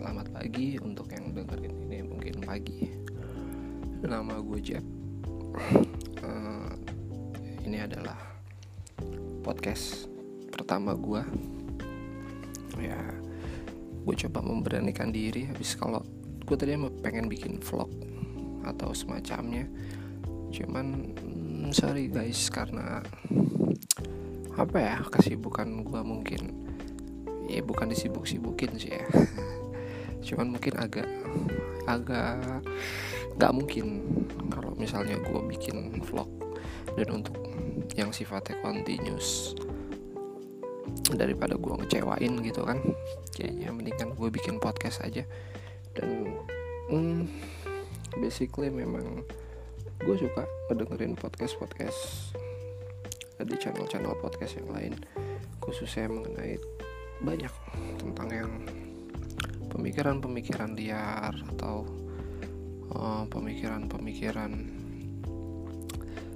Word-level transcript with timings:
selamat 0.00 0.32
pagi 0.32 0.80
untuk 0.80 1.12
yang 1.12 1.28
dengerin 1.36 1.76
ini 1.84 2.00
mungkin 2.00 2.40
pagi. 2.40 2.88
Nama 4.00 4.40
gue 4.40 4.58
Jeb. 4.64 4.80
Uh, 6.24 6.72
ini 7.68 7.84
adalah 7.84 8.16
podcast 9.44 10.08
pertama 10.48 10.96
gue. 10.96 11.20
Ya 12.80 12.96
gue 14.00 14.14
coba 14.24 14.40
memberanikan 14.40 15.12
diri 15.12 15.44
habis 15.52 15.76
kalau 15.76 16.00
gue 16.48 16.56
tadi 16.56 16.80
pengen 17.04 17.28
bikin 17.28 17.60
vlog 17.60 17.92
atau 18.64 18.96
semacamnya. 18.96 19.68
Cuman 20.48 21.12
mm, 21.12 21.76
sorry 21.76 22.08
guys 22.08 22.48
karena 22.48 23.04
apa 24.56 24.76
ya 24.80 24.96
kesibukan 25.12 25.84
gue 25.84 26.00
mungkin 26.00 26.42
ya 27.52 27.60
bukan 27.60 27.92
disibuk-sibukin 27.92 28.80
sih 28.80 28.96
ya 28.96 29.04
cuman 30.20 30.56
mungkin 30.56 30.74
agak 30.76 31.08
agak 31.88 32.62
nggak 33.40 33.52
mungkin 33.56 33.86
kalau 34.52 34.76
misalnya 34.76 35.16
gue 35.16 35.40
bikin 35.48 36.00
vlog 36.04 36.28
dan 36.96 37.08
untuk 37.08 37.36
yang 37.96 38.12
sifatnya 38.12 38.58
continuous 38.60 39.56
daripada 41.14 41.58
gue 41.58 41.74
ngecewain 41.84 42.34
gitu 42.42 42.62
kan. 42.62 42.78
Kayaknya 43.34 43.68
mendingan 43.74 44.08
gue 44.14 44.28
bikin 44.30 44.62
podcast 44.62 45.02
aja. 45.02 45.26
Dan 45.94 46.38
hmm, 46.90 47.26
basically 48.18 48.70
memang 48.70 49.26
gue 50.00 50.16
suka 50.16 50.46
ngedengerin 50.70 51.18
podcast 51.18 51.58
podcast 51.58 52.32
di 53.40 53.56
channel-channel 53.56 54.14
podcast 54.20 54.60
yang 54.60 54.70
lain. 54.70 54.92
Khususnya 55.58 56.06
mengenai 56.08 56.60
banyak 57.20 57.52
tentang 58.00 58.28
yang 58.32 58.52
pemikiran-pemikiran 59.80 60.76
liar 60.76 61.32
atau 61.56 61.88
pemikiran 63.32 63.88
pemikiran-pemikiran 63.88 64.52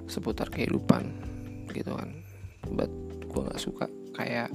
seputar 0.09 0.49
kehidupan 0.49 1.13
gitu 1.69 1.93
kan. 1.93 2.09
But 2.73 2.89
gue 3.29 3.41
nggak 3.45 3.61
suka 3.61 3.85
kayak 4.17 4.49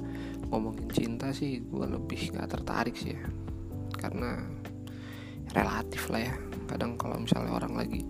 ngomongin 0.51 0.91
cinta 0.91 1.31
sih 1.31 1.63
gue 1.63 1.87
lebih 1.87 2.35
nggak 2.35 2.51
tertarik 2.51 2.99
sih 2.99 3.15
ya. 3.15 3.23
Karena 3.95 4.43
relatif 5.55 6.11
lah 6.11 6.27
ya. 6.27 6.35
Kadang 6.67 6.99
kalau 6.99 7.23
misalnya 7.23 7.55
orang 7.55 7.79
lagi 7.79 8.03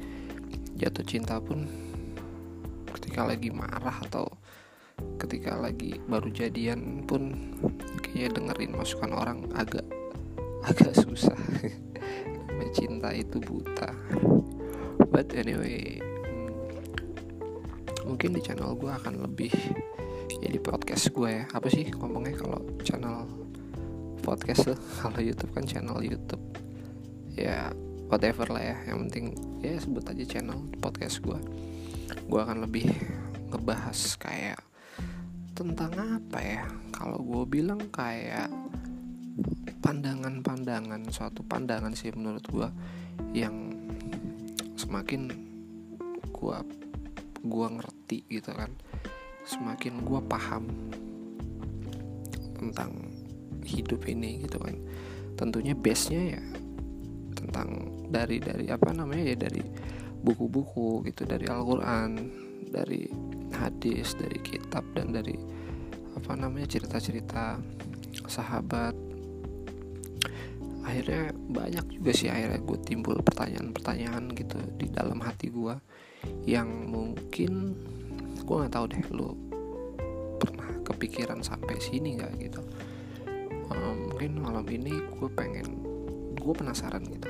jatuh 0.80 1.04
cinta 1.04 1.36
pun 1.44 1.68
ketika 2.96 3.28
lagi 3.28 3.52
marah 3.52 4.00
atau 4.08 4.24
ketika 5.20 5.60
lagi 5.60 6.00
baru 6.08 6.32
jadian 6.32 7.04
pun 7.04 7.36
kayak 8.00 8.32
dengerin 8.32 8.72
masukan 8.72 9.12
orang 9.12 9.44
agak 9.52 9.84
agak 10.64 10.92
susah. 10.97 11.36
Cinta 12.77 13.11
itu 13.11 13.42
buta. 13.42 13.91
But 15.11 15.34
anyway 15.34 15.98
hmm, 15.98 16.48
mungkin 18.06 18.36
di 18.36 18.41
channel 18.44 18.77
gue 18.78 18.91
akan 18.92 19.27
lebih 19.27 19.50
ya 20.38 20.48
podcast 20.62 21.11
gue 21.11 21.31
ya. 21.31 21.44
Apa 21.50 21.66
sih 21.72 21.88
ngomongnya 21.91 22.36
kalau 22.38 22.61
channel 22.86 23.27
podcast 24.20 24.70
kalau 25.03 25.19
YouTube 25.19 25.53
kan 25.56 25.64
channel 25.66 25.98
YouTube. 25.98 26.42
Ya 27.34 27.72
whatever 28.06 28.47
lah 28.53 28.62
ya. 28.62 28.77
Yang 28.92 28.98
penting 29.08 29.27
ya 29.64 29.75
sebut 29.81 30.05
aja 30.06 30.25
channel 30.27 30.61
podcast 30.78 31.20
gue 31.25 31.38
gue 32.10 32.41
akan 32.43 32.66
lebih 32.66 32.91
ngebahas 33.50 33.99
kayak 34.19 34.60
tentang 35.54 35.93
apa 35.99 36.38
ya? 36.38 36.62
Kalau 36.94 37.19
gue 37.19 37.44
bilang 37.49 37.81
kayak 37.91 38.59
pandangan-pandangan 39.80 41.08
suatu 41.08 41.42
pandangan 41.44 41.92
sih 41.96 42.12
menurut 42.12 42.44
gue 42.46 42.68
yang 43.34 43.74
semakin 44.76 45.32
gue 46.30 46.58
gue 47.40 47.66
ngerti 47.80 48.18
gitu 48.28 48.52
kan 48.52 48.70
semakin 49.44 50.04
gue 50.04 50.20
paham 50.28 50.64
tentang 52.60 52.92
hidup 53.64 54.04
ini 54.04 54.44
gitu 54.44 54.60
kan 54.60 54.76
tentunya 55.36 55.72
base 55.72 56.12
nya 56.12 56.36
ya 56.36 56.44
tentang 57.32 57.68
dari 58.12 58.36
dari 58.36 58.68
apa 58.68 58.92
namanya 58.92 59.32
ya 59.32 59.36
dari 59.48 59.64
buku-buku 60.20 61.00
gitu 61.08 61.24
dari 61.24 61.48
Al-Qur'an, 61.48 62.12
dari 62.68 63.08
hadis, 63.56 64.12
dari 64.16 64.38
kitab 64.44 64.84
dan 64.92 65.16
dari 65.16 65.34
apa 66.16 66.32
namanya 66.36 66.68
cerita-cerita 66.68 67.56
sahabat. 68.28 69.09
Akhirnya 70.80 71.30
banyak 71.34 71.86
juga 72.00 72.10
sih 72.16 72.32
akhirnya 72.32 72.60
gue 72.60 72.78
timbul 72.82 73.20
pertanyaan-pertanyaan 73.20 74.32
gitu 74.32 74.58
di 74.80 74.88
dalam 74.88 75.20
hati 75.20 75.52
gue 75.52 75.74
yang 76.48 76.68
mungkin 76.88 77.76
gue 78.41 78.54
nggak 78.56 78.72
tahu 78.72 78.84
deh 78.90 79.04
lo 79.12 79.36
pernah 80.40 80.72
kepikiran 80.84 81.44
sampai 81.44 81.76
sini 81.78 82.16
nggak 82.16 82.32
gitu. 82.40 82.60
Um, 83.70 84.10
mungkin 84.10 84.40
malam 84.42 84.66
ini 84.66 84.98
gue 84.98 85.30
pengen 85.30 85.69
gue 86.34 86.52
penasaran 86.56 87.04
gitu. 87.06 87.28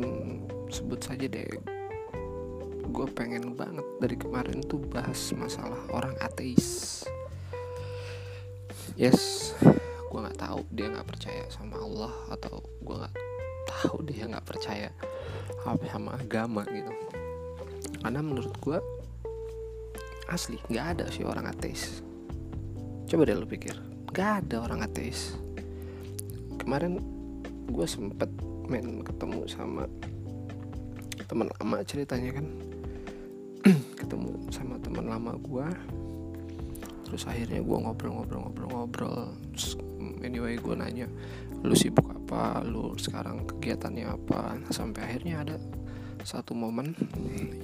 Hmm, 0.00 0.46
sebut 0.68 1.00
saja 1.00 1.26
deh 1.26 1.46
gue 2.90 3.06
pengen 3.14 3.54
banget 3.54 3.86
dari 4.02 4.18
kemarin 4.18 4.66
tuh 4.66 4.82
bahas 4.90 5.30
masalah 5.38 5.78
orang 5.94 6.18
ateis. 6.18 7.06
Yes 8.98 9.54
tahu 10.50 10.66
dia 10.74 10.90
nggak 10.90 11.06
percaya 11.06 11.46
sama 11.46 11.78
Allah 11.78 12.10
atau 12.34 12.58
gue 12.82 12.96
nggak 12.98 13.14
tahu 13.70 14.02
dia 14.02 14.26
nggak 14.26 14.42
percaya 14.42 14.90
apa 15.62 15.86
sama 15.86 16.18
agama 16.18 16.66
gitu. 16.66 16.90
Karena 18.02 18.18
menurut 18.18 18.50
gue 18.58 18.78
asli 20.26 20.58
nggak 20.66 20.86
ada 20.98 21.06
sih 21.06 21.22
orang 21.22 21.46
ateis. 21.46 22.02
Coba 23.06 23.30
deh 23.30 23.38
lo 23.38 23.46
pikir 23.46 23.78
nggak 24.10 24.30
ada 24.42 24.66
orang 24.66 24.82
ateis. 24.82 25.38
Kemarin 26.58 26.98
gue 27.70 27.86
sempet 27.86 28.26
main 28.66 29.06
ketemu 29.06 29.46
sama 29.46 29.86
teman 31.30 31.46
lama 31.62 31.78
ceritanya 31.86 32.42
kan. 32.42 32.46
Ketemu 34.02 34.50
sama 34.50 34.82
teman 34.82 35.06
lama 35.06 35.38
gue 35.38 35.66
terus 37.10 37.26
akhirnya 37.26 37.58
gue 37.58 37.78
ngobrol-ngobrol-ngobrol-ngobrol 37.82 39.34
anyway 40.22 40.54
gue 40.54 40.74
nanya 40.78 41.10
lu 41.60 41.76
sibuk 41.76 42.08
apa? 42.08 42.64
Lu 42.64 42.96
sekarang 42.96 43.44
kegiatannya 43.44 44.06
apa? 44.08 44.56
Nah, 44.56 44.72
sampai 44.72 45.04
akhirnya 45.04 45.44
ada 45.44 45.56
satu 46.24 46.56
momen 46.56 46.96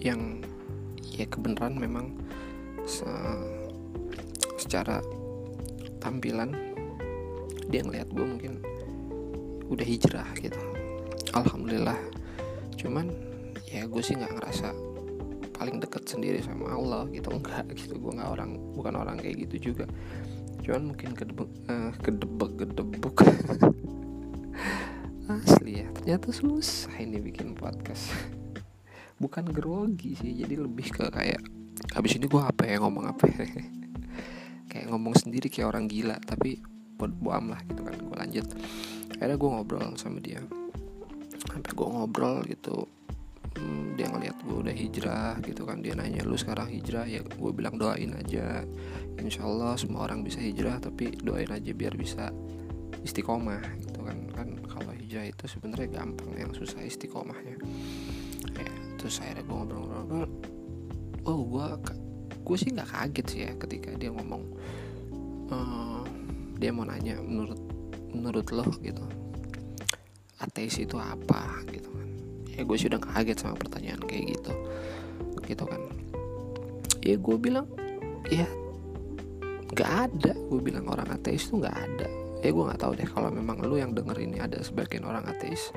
yang 0.00 0.42
ya 1.16 1.24
kebenaran 1.28 1.76
memang 1.76 2.12
se 2.84 3.08
secara 4.56 5.00
tampilan 6.00 6.52
dia 7.68 7.82
ngeliat 7.84 8.08
gue 8.12 8.26
mungkin 8.26 8.54
udah 9.72 9.86
hijrah 9.86 10.28
gitu. 10.38 10.60
Alhamdulillah. 11.32 11.98
Cuman 12.76 13.10
ya 13.66 13.88
gue 13.88 14.02
sih 14.04 14.14
nggak 14.14 14.34
ngerasa 14.38 14.85
paling 15.56 15.80
deket 15.80 16.04
sendiri 16.04 16.44
sama 16.44 16.76
Allah 16.76 17.08
gitu. 17.10 17.32
Enggak 17.32 17.72
gitu 17.72 17.96
gue 17.96 18.12
nggak 18.12 18.30
orang 18.30 18.60
bukan 18.76 18.94
orang 19.00 19.16
kayak 19.16 19.48
gitu 19.48 19.72
juga. 19.72 19.88
Cuman 20.60 20.92
mungkin 20.92 21.16
kedebek 21.16 21.50
uh, 21.72 21.90
kedebek 22.04 22.52
kedebuk. 22.60 23.16
Asli 25.26 25.82
ya 25.82 25.90
ternyata 25.90 26.30
susah 26.30 26.94
ini 27.00 27.18
bikin 27.18 27.56
podcast. 27.56 28.12
Bukan 29.16 29.50
grogi 29.50 30.14
sih 30.14 30.36
jadi 30.36 30.60
lebih 30.60 30.92
ke 30.92 31.08
kayak 31.08 31.40
habis 31.96 32.14
ini 32.20 32.28
gue 32.28 32.38
apa 32.38 32.68
ya 32.68 32.76
ngomong 32.78 33.08
apa 33.10 33.24
ya? 33.26 33.42
Kayak 34.66 34.92
ngomong 34.92 35.14
sendiri 35.16 35.48
kayak 35.48 35.72
orang 35.72 35.88
gila 35.88 36.18
tapi 36.20 36.60
buat 36.98 37.08
buam 37.16 37.48
lah 37.48 37.62
gitu 37.64 37.80
kan 37.80 37.96
gue 37.96 38.16
lanjut. 38.18 38.46
Akhirnya 39.16 39.38
gue 39.40 39.48
ngobrol 39.48 39.88
sama 39.96 40.18
dia. 40.20 40.42
Sampai 41.48 41.72
gue 41.72 41.86
ngobrol 41.86 42.44
gitu 42.44 42.84
hmm, 43.56 43.96
dia 43.96 44.06
ngeliat 44.12 44.36
gue 44.44 44.56
udah 44.68 44.74
hijrah 44.76 45.34
gitu 45.42 45.64
kan. 45.64 45.80
Dia 45.80 45.96
nanya 45.96 46.22
lu 46.22 46.36
sekarang 46.36 46.68
hijrah? 46.70 47.08
Ya 47.08 47.24
gue 47.24 47.50
bilang 47.56 47.80
doain 47.80 48.12
aja. 48.12 48.62
Insya 49.16 49.48
Allah 49.48 49.74
semua 49.80 50.04
orang 50.06 50.22
bisa 50.22 50.38
hijrah 50.38 50.78
tapi 50.78 51.16
doain 51.18 51.48
aja 51.48 51.72
biar 51.72 51.96
bisa 51.96 52.30
istiqomah 53.02 53.64
gitu 53.80 54.00
kan. 54.04 54.18
Kan 54.36 54.48
kalau 54.68 54.92
hijrah 54.92 55.26
itu 55.26 55.44
sebenarnya 55.48 55.88
gampang 56.04 56.30
yang 56.36 56.52
susah 56.52 56.84
istiqomahnya. 56.84 57.56
Ya 58.54 58.70
terus 58.96 59.20
akhirnya 59.20 59.44
gue 59.44 59.54
ngobrol-ngobrol 59.54 60.28
oh 61.26 61.40
gue 61.46 61.66
gue 62.46 62.56
sih 62.56 62.70
nggak 62.72 62.90
kaget 62.90 63.26
sih 63.26 63.40
ya 63.46 63.52
ketika 63.58 63.90
dia 63.98 64.10
ngomong 64.14 64.42
uh, 65.50 66.02
dia 66.56 66.70
mau 66.70 66.86
nanya 66.86 67.18
menurut 67.20 67.60
menurut 68.14 68.46
lo 68.54 68.66
gitu 68.80 69.04
ateis 70.40 70.78
itu 70.80 70.96
apa? 70.96 71.62
Gitu 71.68 71.88
kan 71.90 72.05
ya 72.56 72.64
gue 72.64 72.78
sudah 72.80 72.96
kaget 72.96 73.44
sama 73.44 73.54
pertanyaan 73.60 74.00
kayak 74.08 74.34
gitu. 74.34 74.52
Gitu 75.44 75.64
kan. 75.68 75.80
Ya 77.04 77.16
gue 77.20 77.36
bilang 77.36 77.68
ya 78.32 78.48
nggak 79.70 79.90
ada. 80.08 80.32
Gue 80.48 80.60
bilang 80.64 80.88
orang 80.88 81.12
ateis 81.12 81.52
tuh 81.52 81.60
nggak 81.60 81.76
ada. 81.76 82.08
Ya 82.40 82.50
gue 82.50 82.64
nggak 82.64 82.80
tahu 82.80 82.92
deh 82.96 83.08
kalau 83.08 83.28
memang 83.28 83.60
lu 83.60 83.76
yang 83.76 83.92
denger 83.92 84.16
ini 84.16 84.40
ada 84.40 84.58
sebagian 84.64 85.04
orang 85.04 85.28
ateis 85.28 85.70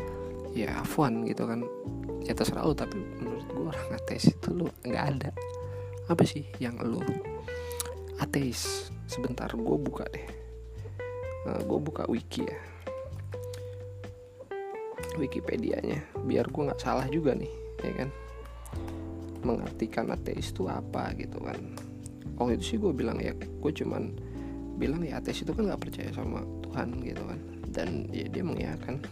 ya 0.55 0.79
afwan 0.79 1.27
gitu 1.27 1.43
kan. 1.45 1.67
Ya 2.23 2.31
terserah 2.31 2.63
lu 2.63 2.73
tapi 2.73 2.95
menurut 2.95 3.45
gue 3.51 3.65
orang 3.67 3.89
ateis 3.99 4.31
itu 4.31 4.49
lu 4.55 4.65
nggak 4.87 5.05
ada. 5.19 5.29
Apa 6.07 6.23
sih 6.23 6.47
yang 6.63 6.79
lu 6.79 7.03
ateis? 8.23 8.89
Sebentar 9.09 9.51
gue 9.51 9.77
buka 9.77 10.07
deh. 10.07 10.25
Uh, 11.49 11.61
gue 11.63 11.79
buka 11.79 12.03
wiki 12.11 12.43
ya 12.43 12.59
Wikipedia-nya. 15.19 15.99
Biar 16.23 16.47
gue 16.47 16.63
nggak 16.71 16.81
salah 16.81 17.05
juga 17.11 17.35
nih 17.35 17.51
ya 17.83 17.93
kan? 18.03 18.09
Mengartikan 19.43 20.07
ateis 20.11 20.55
itu 20.55 20.65
apa 20.71 21.11
gitu 21.19 21.39
kan. 21.43 21.59
Waktu 22.39 22.55
itu 22.59 22.63
sih 22.75 22.77
gue 22.79 22.95
bilang 22.95 23.19
ya 23.19 23.35
gue 23.35 23.71
cuman 23.71 24.15
bilang 24.79 25.03
ya 25.03 25.19
ateis 25.19 25.43
itu 25.43 25.51
kan 25.51 25.67
nggak 25.67 25.83
percaya 25.83 26.09
sama 26.15 26.39
Tuhan 26.63 27.03
gitu 27.03 27.23
kan. 27.27 27.39
Dan 27.69 28.07
ya 28.09 28.25
dia 28.31 28.43
mengiyakan 28.43 29.03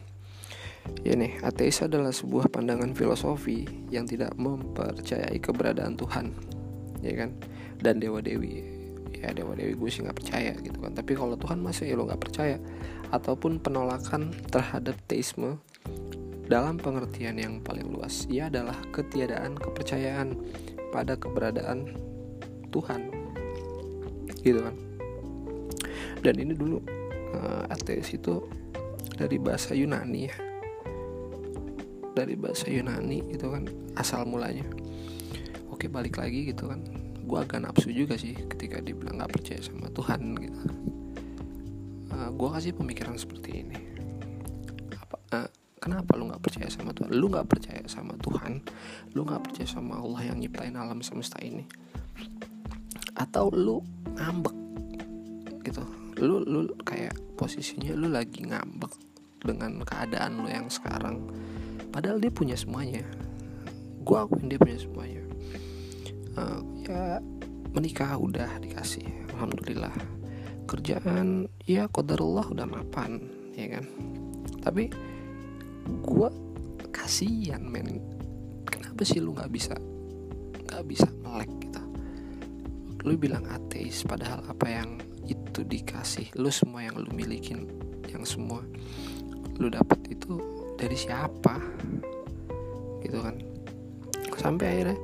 ya 1.03 1.19
nih 1.19 1.43
ateis 1.43 1.83
adalah 1.83 2.15
sebuah 2.15 2.47
pandangan 2.47 2.95
filosofi 2.95 3.67
yang 3.91 4.07
tidak 4.07 4.31
mempercayai 4.39 5.35
keberadaan 5.37 5.99
Tuhan. 5.99 6.31
Ya 7.03 7.13
kan? 7.13 7.35
Dan 7.83 7.99
dewa 7.99 8.23
dewi 8.23 8.77
ya 9.17 9.33
dewa 9.33 9.57
dewi 9.57 9.73
gue 9.73 9.89
sih 9.89 10.05
nggak 10.05 10.17
percaya 10.17 10.53
gitu 10.61 10.77
kan. 10.79 10.93
Tapi 10.93 11.17
kalau 11.17 11.35
Tuhan 11.35 11.59
masa 11.59 11.83
ya 11.83 11.97
lo 11.97 12.05
nggak 12.05 12.21
percaya? 12.21 12.57
Ataupun 13.09 13.59
penolakan 13.59 14.31
terhadap 14.51 14.95
teisme 15.09 15.57
dalam 16.47 16.79
pengertian 16.79 17.35
yang 17.35 17.59
paling 17.59 17.87
luas 17.91 18.23
ia 18.31 18.47
adalah 18.47 18.75
ketiadaan 18.95 19.59
kepercayaan 19.59 20.35
pada 20.95 21.19
keberadaan 21.19 21.91
Tuhan. 22.71 23.11
Gitu 24.39 24.59
kan? 24.63 24.75
Dan 26.23 26.35
ini 26.39 26.53
dulu 26.55 26.79
uh, 27.35 27.67
ateis 27.67 28.15
itu 28.15 28.43
dari 29.15 29.35
bahasa 29.37 29.75
Yunani 29.75 30.21
ya. 30.27 30.35
Dari 32.15 32.33
bahasa 32.39 32.71
Yunani 32.71 33.27
gitu 33.35 33.51
kan 33.51 33.67
asal 33.99 34.23
mulanya. 34.23 34.65
Oke 35.67 35.91
balik 35.91 36.17
lagi 36.17 36.49
gitu 36.49 36.71
kan. 36.71 36.79
Gue 37.27 37.43
agak 37.43 37.67
nafsu 37.67 37.91
juga 37.91 38.15
sih 38.15 38.31
ketika 38.33 38.79
dibilang 38.79 39.19
nggak 39.19 39.35
percaya 39.35 39.59
sama 39.59 39.91
Tuhan 39.91 40.31
gitu 40.39 40.59
uh, 42.17 42.25
eh, 42.27 42.29
gue 42.33 42.49
kasih 42.49 42.73
pemikiran 42.73 43.15
seperti 43.15 43.63
ini 43.63 43.77
kenapa 45.87 46.19
lu 46.19 46.27
nggak 46.27 46.43
percaya 46.43 46.67
sama 46.67 46.91
Tuhan? 46.91 47.15
Lu 47.15 47.31
nggak 47.31 47.47
percaya 47.47 47.83
sama 47.87 48.13
Tuhan? 48.19 48.59
Lu 49.15 49.23
nggak 49.23 49.41
percaya 49.47 49.67
sama 49.71 50.03
Allah 50.03 50.21
yang 50.27 50.43
nyiptain 50.43 50.75
alam 50.75 50.99
semesta 50.99 51.39
ini? 51.39 51.63
Atau 53.15 53.47
lu 53.55 53.79
ngambek 54.19 54.51
gitu? 55.63 55.87
Lu 56.19 56.43
lu 56.43 56.75
kayak 56.83 57.15
posisinya 57.39 57.95
lu 57.95 58.11
lagi 58.11 58.43
ngambek 58.43 58.91
dengan 59.39 59.79
keadaan 59.87 60.43
lu 60.43 60.51
yang 60.51 60.67
sekarang. 60.67 61.23
Padahal 61.87 62.19
dia 62.19 62.35
punya 62.35 62.59
semuanya. 62.59 63.07
Gue 64.03 64.19
akuin 64.19 64.51
dia 64.51 64.59
punya 64.59 64.75
semuanya. 64.83 65.23
Uh, 66.35 66.61
ya 66.83 67.23
menikah 67.71 68.19
udah 68.19 68.59
dikasih 68.59 69.07
alhamdulillah. 69.39 69.95
Kerjaan 70.67 71.47
ya 71.63 71.87
Allah 71.87 72.45
udah 72.51 72.67
mapan 72.67 73.23
ya 73.55 73.79
kan? 73.79 73.87
Tapi 74.67 74.91
gue 75.87 76.29
kasihan 76.91 77.63
men. 77.63 78.03
Kenapa 78.67 79.01
sih 79.07 79.23
lu 79.23 79.31
nggak 79.31 79.51
bisa 79.51 79.75
nggak 80.67 80.83
bisa 80.83 81.07
melek 81.23 81.51
gitu? 81.63 81.81
Lu 83.07 83.15
bilang 83.15 83.47
ateis 83.47 84.03
padahal 84.03 84.43
apa 84.43 84.67
yang 84.67 84.99
itu 85.27 85.63
dikasih 85.63 86.31
lu 86.39 86.51
semua 86.51 86.87
yang 86.87 86.95
lu 86.99 87.11
milikin 87.11 87.67
yang 88.07 88.23
semua 88.23 88.63
lu 89.57 89.67
dapat 89.71 89.99
itu 90.11 90.39
dari 90.75 90.95
siapa? 90.95 91.57
Gitu 93.01 93.17
kan. 93.17 93.35
Sampai 94.37 94.65
akhirnya 94.77 94.97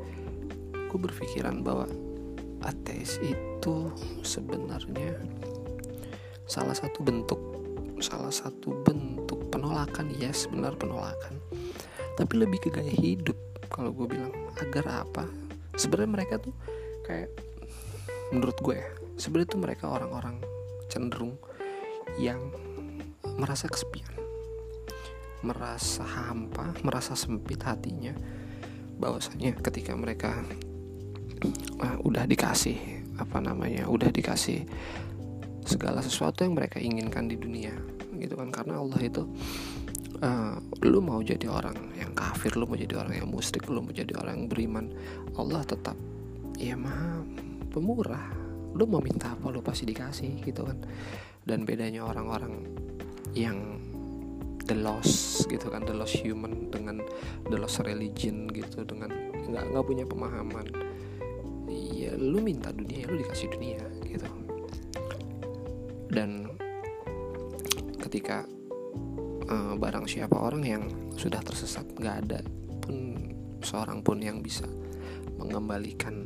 gue 0.70 1.00
berpikiran 1.00 1.66
bahwa 1.66 1.90
ateis 2.64 3.18
itu 3.24 3.76
sebenarnya 4.22 5.20
salah 6.46 6.76
satu 6.76 7.02
bentuk 7.02 7.42
salah 7.98 8.32
satu 8.32 8.84
bentuk 8.84 9.13
penolakan 9.54 10.10
ya 10.18 10.34
sebenar 10.34 10.74
penolakan. 10.74 11.38
Tapi 12.18 12.34
lebih 12.34 12.66
ke 12.66 12.70
gaya 12.74 12.90
hidup 12.90 13.38
kalau 13.70 13.94
gue 13.94 14.10
bilang 14.10 14.34
agar 14.58 15.06
apa? 15.06 15.30
Sebenarnya 15.78 16.12
mereka 16.18 16.42
tuh 16.42 16.54
kayak 17.06 17.30
menurut 18.34 18.58
gue 18.58 18.76
ya 18.82 18.90
sebenarnya 19.22 19.54
itu 19.54 19.60
mereka 19.62 19.86
orang-orang 19.94 20.42
cenderung 20.90 21.38
yang 22.18 22.42
merasa 23.38 23.70
kesepian 23.70 24.10
merasa 25.44 26.08
hampa 26.08 26.72
merasa 26.82 27.14
sempit 27.14 27.60
hatinya. 27.62 28.16
Bahwasanya 28.98 29.60
ketika 29.60 29.92
mereka 29.94 30.40
uh, 31.84 31.98
udah 32.08 32.24
dikasih 32.24 33.04
apa 33.20 33.44
namanya 33.44 33.86
udah 33.92 34.10
dikasih 34.10 34.64
segala 35.68 36.00
sesuatu 36.00 36.48
yang 36.48 36.56
mereka 36.56 36.80
inginkan 36.80 37.28
di 37.28 37.36
dunia 37.36 37.76
gitu 38.24 38.40
kan. 38.40 38.48
Karena 38.48 38.80
Allah 38.80 39.00
itu 39.04 39.28
uh, 40.24 40.56
lu 40.88 41.00
mau 41.04 41.20
jadi 41.20 41.52
orang 41.52 41.76
yang 42.00 42.16
kafir 42.16 42.56
lu 42.56 42.64
mau 42.64 42.80
jadi 42.80 42.96
orang 42.96 43.20
yang 43.20 43.28
musyrik 43.28 43.68
lu 43.68 43.84
mau 43.84 43.92
jadi 43.92 44.16
orang 44.16 44.44
yang 44.44 44.48
beriman 44.48 44.86
Allah 45.36 45.62
tetap 45.68 46.00
ya 46.56 46.80
maha 46.80 47.20
pemurah. 47.76 48.32
Lu 48.74 48.90
mau 48.90 49.04
minta 49.04 49.36
apa 49.36 49.52
lu 49.52 49.60
pasti 49.60 49.84
dikasih 49.84 50.42
gitu 50.42 50.64
kan. 50.64 50.80
Dan 51.44 51.68
bedanya 51.68 52.08
orang-orang 52.08 52.64
yang 53.36 53.82
the 54.64 54.78
lost 54.80 55.44
gitu 55.52 55.68
kan 55.68 55.84
the 55.84 55.92
lost 55.92 56.16
human 56.24 56.72
dengan 56.72 57.04
the 57.52 57.58
lost 57.60 57.84
religion 57.84 58.48
gitu 58.48 58.88
dengan 58.88 59.12
nggak 59.52 59.76
nggak 59.76 59.86
punya 59.86 60.06
pemahaman. 60.08 60.66
Ya 61.68 62.16
lu 62.16 62.40
minta 62.40 62.72
dunia 62.72 63.04
ya 63.04 63.08
lu 63.12 63.20
dikasih 63.20 63.48
dunia 63.52 63.84
gitu. 64.08 64.30
Dan 66.14 66.53
ketika 68.14 68.46
uh, 69.50 69.74
barang 69.74 70.06
siapa 70.06 70.38
orang 70.38 70.62
yang 70.62 70.86
sudah 71.18 71.42
tersesat 71.42 71.98
nggak 71.98 72.16
ada 72.30 72.46
pun 72.78 73.18
seorang 73.66 74.06
pun 74.06 74.22
yang 74.22 74.38
bisa 74.46 74.70
mengembalikan 75.42 76.22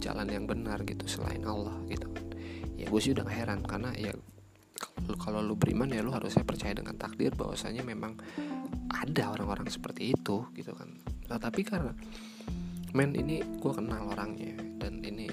jalan 0.00 0.28
yang 0.32 0.48
benar 0.48 0.80
gitu 0.88 1.04
selain 1.04 1.44
Allah 1.44 1.76
gitu. 1.92 2.08
Ya 2.80 2.88
gue 2.88 3.00
sih 3.04 3.12
udah 3.12 3.24
gak 3.24 3.36
heran 3.36 3.60
karena 3.64 3.92
ya 3.96 4.12
kalau 5.20 5.44
lu 5.44 5.56
beriman 5.56 5.92
ya 5.92 6.00
lu 6.00 6.08
harusnya 6.12 6.44
percaya 6.44 6.72
dengan 6.72 6.96
takdir 6.96 7.32
bahwasanya 7.32 7.84
memang 7.84 8.16
ada 8.88 9.32
orang-orang 9.32 9.68
seperti 9.68 10.16
itu 10.16 10.48
gitu 10.56 10.72
kan. 10.72 10.88
Nah 11.28 11.36
tapi 11.36 11.64
karena 11.64 11.92
men 12.96 13.12
ini 13.12 13.44
gue 13.60 13.72
kenal 13.76 14.08
orangnya 14.08 14.56
dan 14.80 15.04
ini 15.04 15.28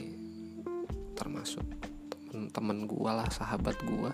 termasuk 1.16 1.64
temen-temen 2.32 2.88
gue 2.88 3.12
lah 3.12 3.28
sahabat 3.28 3.76
gue 3.84 4.12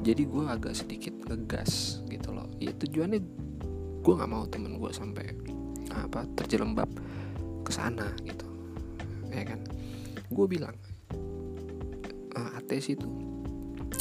jadi 0.00 0.24
gue 0.24 0.44
agak 0.48 0.72
sedikit 0.72 1.12
ngegas 1.28 2.00
gitu 2.08 2.32
loh. 2.32 2.48
Ya 2.56 2.72
tujuannya 2.72 3.20
gue 4.02 4.14
nggak 4.16 4.30
mau 4.30 4.48
temen 4.48 4.80
gue 4.80 4.90
sampai 4.90 5.36
apa 5.92 6.24
terjelembab 6.32 6.88
ke 7.62 7.70
sana 7.70 8.08
gitu. 8.24 8.48
Ya 9.28 9.44
kan? 9.44 9.60
Gue 10.32 10.48
bilang 10.48 10.74
uh, 12.34 12.58
ateis 12.58 12.88
itu. 12.88 13.06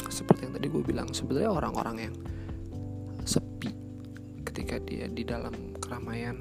Seperti 0.08 0.48
yang 0.48 0.56
tadi 0.56 0.68
gue 0.72 0.84
bilang 0.88 1.12
sebenarnya 1.12 1.52
orang-orang 1.52 1.98
yang 2.08 2.16
sepi 3.28 3.76
ketika 4.48 4.80
dia 4.80 5.12
di 5.12 5.28
dalam 5.28 5.76
keramaian 5.78 6.40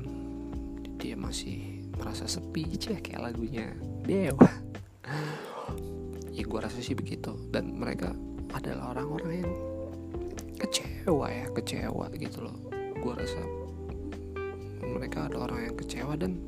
dia 1.00 1.16
masih 1.16 1.82
merasa 1.98 2.28
sepi 2.30 2.70
cek 2.78 3.10
kayak 3.10 3.34
lagunya. 3.34 3.74
Dewa 4.06 4.69
gue 6.50 6.58
rasa 6.58 6.82
sih 6.82 6.98
begitu. 6.98 7.30
Dan 7.54 7.78
mereka 7.78 8.10
adalah 8.50 8.90
orang-orang 8.98 9.46
yang 9.46 9.52
kecewa 10.58 11.30
ya 11.30 11.46
kecewa 11.54 12.10
gitu 12.18 12.42
loh. 12.42 12.56
Gue 12.98 13.14
rasa 13.14 13.38
mereka 14.82 15.30
ada 15.30 15.46
orang 15.46 15.70
yang 15.70 15.76
kecewa 15.78 16.18
dan 16.18 16.42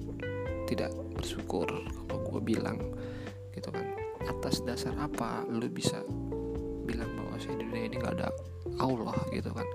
tidak 0.66 0.90
bersyukur 1.14 1.70
kalau 2.10 2.20
gue 2.26 2.40
bilang 2.42 2.78
gitu 3.54 3.70
kan. 3.70 3.86
Atas 4.26 4.66
dasar 4.66 4.98
apa 4.98 5.46
lu 5.46 5.70
bisa 5.70 6.02
bilang 6.82 7.14
bahwa 7.14 7.38
saya 7.38 7.54
di 7.62 7.64
dunia 7.70 7.86
ini 7.86 7.96
nggak 8.02 8.14
ada 8.18 8.28
Allah 8.82 9.16
gitu 9.30 9.54
kan? 9.54 9.66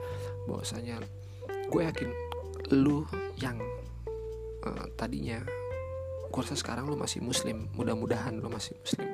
Bahwasanya 0.46 1.00
gue 1.72 1.82
yakin 1.84 2.12
lu 2.76 3.08
yang 3.40 3.56
uh, 4.68 4.86
tadinya 5.00 5.40
gue 6.28 6.42
rasa 6.44 6.60
sekarang 6.60 6.92
lu 6.92 7.00
masih 7.00 7.24
muslim 7.24 7.72
mudah-mudahan 7.72 8.36
lu 8.44 8.52
masih 8.52 8.76
muslim 8.84 9.07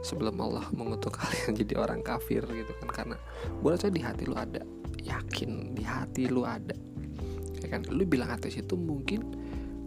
sebelum 0.00 0.36
Allah 0.40 0.64
mengutuk 0.72 1.16
kalian 1.20 1.52
jadi 1.56 1.74
orang 1.80 2.00
kafir 2.00 2.44
gitu 2.44 2.72
kan. 2.80 2.88
Karena 2.88 3.16
gue 3.60 3.70
rasa 3.70 3.92
di 3.92 4.00
hati 4.00 4.24
lu 4.26 4.36
ada 4.36 4.62
yakin 5.00 5.76
di 5.76 5.84
hati 5.84 6.28
lu 6.28 6.44
ada. 6.44 6.76
Ya 7.60 7.68
kan? 7.68 7.84
Lu 7.92 8.04
bilang 8.08 8.32
ateis 8.32 8.56
itu 8.56 8.74
mungkin 8.76 9.24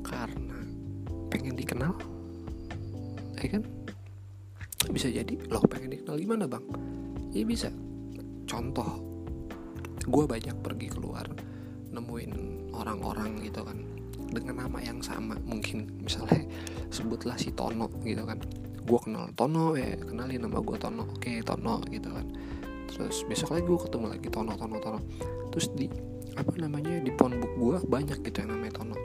karena 0.05 0.57
pengen 1.33 1.57
dikenal 1.57 1.93
ya 3.41 3.47
kan? 3.59 3.63
Bisa 4.93 5.09
jadi 5.09 5.33
lo 5.49 5.63
pengen 5.65 5.95
dikenal 5.97 6.15
gimana 6.19 6.45
bang? 6.45 6.65
Ya 7.33 7.43
bisa. 7.47 7.69
Contoh 8.45 9.01
gue 10.03 10.23
banyak 10.27 10.55
pergi 10.59 10.87
keluar 10.91 11.25
nemuin 11.89 12.31
orang-orang 12.75 13.41
gitu 13.41 13.65
kan. 13.65 13.79
Dengan 14.33 14.65
nama 14.65 14.81
yang 14.81 14.97
sama 14.97 15.37
mungkin 15.45 15.93
misalnya 16.01 16.41
sebutlah 16.89 17.37
si 17.37 17.53
Tono 17.53 17.85
gitu 18.01 18.25
kan 18.25 18.41
gue 18.83 18.99
kenal 18.99 19.31
Tono 19.31 19.79
ya 19.79 19.95
kenalin 19.95 20.43
nama 20.43 20.59
gue 20.59 20.77
Tono 20.77 21.07
oke 21.07 21.31
Tono 21.43 21.79
gitu 21.87 22.09
kan. 22.11 22.27
Terus 22.91 23.23
besok 23.25 23.55
lagi 23.55 23.65
gue 23.65 23.79
ketemu 23.79 24.05
lagi 24.11 24.27
Tono 24.27 24.53
Tono 24.59 24.77
Tono. 24.83 24.99
Terus 25.49 25.67
di 25.73 25.87
apa 26.33 26.53
namanya 26.59 26.99
di 26.99 27.11
phonebook 27.15 27.53
gue 27.55 27.75
banyak 27.87 28.19
gitu 28.21 28.43
yang 28.43 28.51
namanya 28.53 28.83
Tono. 28.83 28.97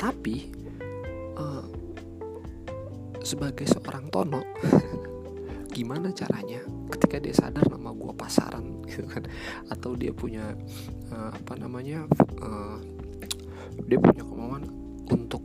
Tapi 0.00 0.36
uh, 1.36 1.64
sebagai 3.20 3.68
seorang 3.68 4.08
Tono 4.08 4.40
gimana 5.76 6.10
caranya 6.10 6.64
ketika 6.96 7.16
dia 7.22 7.34
sadar 7.36 7.68
nama 7.68 7.92
gue 7.92 8.12
pasaran 8.16 8.80
gitu 8.88 9.04
kan? 9.06 9.28
Atau 9.68 9.94
dia 9.94 10.16
punya 10.16 10.56
uh, 11.12 11.30
apa 11.36 11.54
namanya 11.60 12.08
uh, 12.40 12.80
dia 13.84 13.98
punya 14.00 14.24
kemauan 14.24 14.64
untuk 15.12 15.44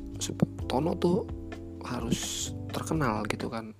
Tono 0.65 0.95
tuh 0.97 1.27
harus 1.85 2.51
terkenal 2.75 3.23
gitu 3.31 3.47
kan. 3.47 3.71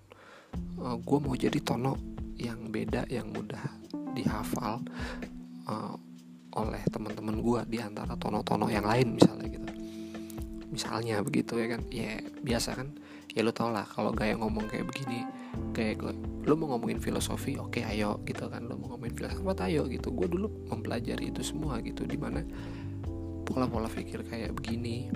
Uh, 0.80 0.96
gue 1.04 1.20
mau 1.20 1.36
jadi 1.36 1.60
Tono 1.60 2.00
yang 2.40 2.72
beda 2.72 3.08
yang 3.12 3.28
mudah 3.32 3.64
dihafal 4.16 4.80
uh, 5.68 5.96
oleh 6.56 6.80
teman-teman 6.88 7.44
gue 7.44 7.62
di 7.68 7.78
antara 7.84 8.16
tono-tono 8.16 8.72
yang 8.72 8.88
lain 8.88 9.20
misalnya 9.20 9.48
gitu. 9.52 9.72
Misalnya 10.72 11.20
begitu 11.20 11.60
ya 11.60 11.68
kan. 11.75 11.82
Ya 11.92 12.24
biasa 12.40 12.80
kan? 12.80 12.96
Ya 13.36 13.44
lo 13.44 13.52
tau 13.52 13.68
lah 13.68 13.84
kalau 13.84 14.16
gaya 14.16 14.40
ngomong 14.40 14.72
kayak 14.72 14.88
begini 14.88 15.28
kayak 15.75 16.00
lo 16.48 16.54
mau 16.56 16.75
ngomongin 16.75 17.04
filosofi 17.04 17.60
oke 17.60 17.75
okay, 17.75 17.84
ayo 17.84 18.24
gitu 18.24 18.48
kan. 18.48 18.64
Lo 18.72 18.80
mau 18.80 18.96
ngomongin 18.96 19.20
filsafat 19.20 19.68
ayo 19.68 19.84
gitu. 19.92 20.16
Gue 20.16 20.32
dulu 20.32 20.48
mempelajari 20.72 21.36
itu 21.36 21.44
semua 21.44 21.84
gitu 21.84 22.08
di 22.08 22.16
mana 22.16 22.40
pola-pola 23.44 23.92
pikir 23.92 24.24
kayak 24.24 24.56
begini 24.56 25.12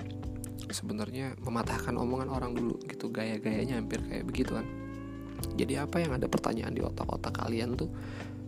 sebenarnya 0.70 1.36
mematahkan 1.42 1.94
omongan 1.94 2.30
orang 2.30 2.52
dulu 2.54 2.78
gitu 2.86 3.10
gaya-gayanya 3.10 3.78
hampir 3.78 4.00
kayak 4.06 4.24
begitu 4.26 4.54
kan. 4.54 4.66
Jadi 5.56 5.74
apa 5.80 5.96
yang 6.00 6.16
ada 6.16 6.28
pertanyaan 6.28 6.72
di 6.72 6.82
otak-otak 6.84 7.32
kalian 7.32 7.74
tuh 7.76 7.90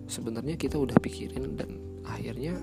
sebenarnya 0.07 0.61
kita 0.61 0.77
udah 0.77 0.97
pikirin 1.01 1.57
dan 1.57 1.81
akhirnya 2.05 2.59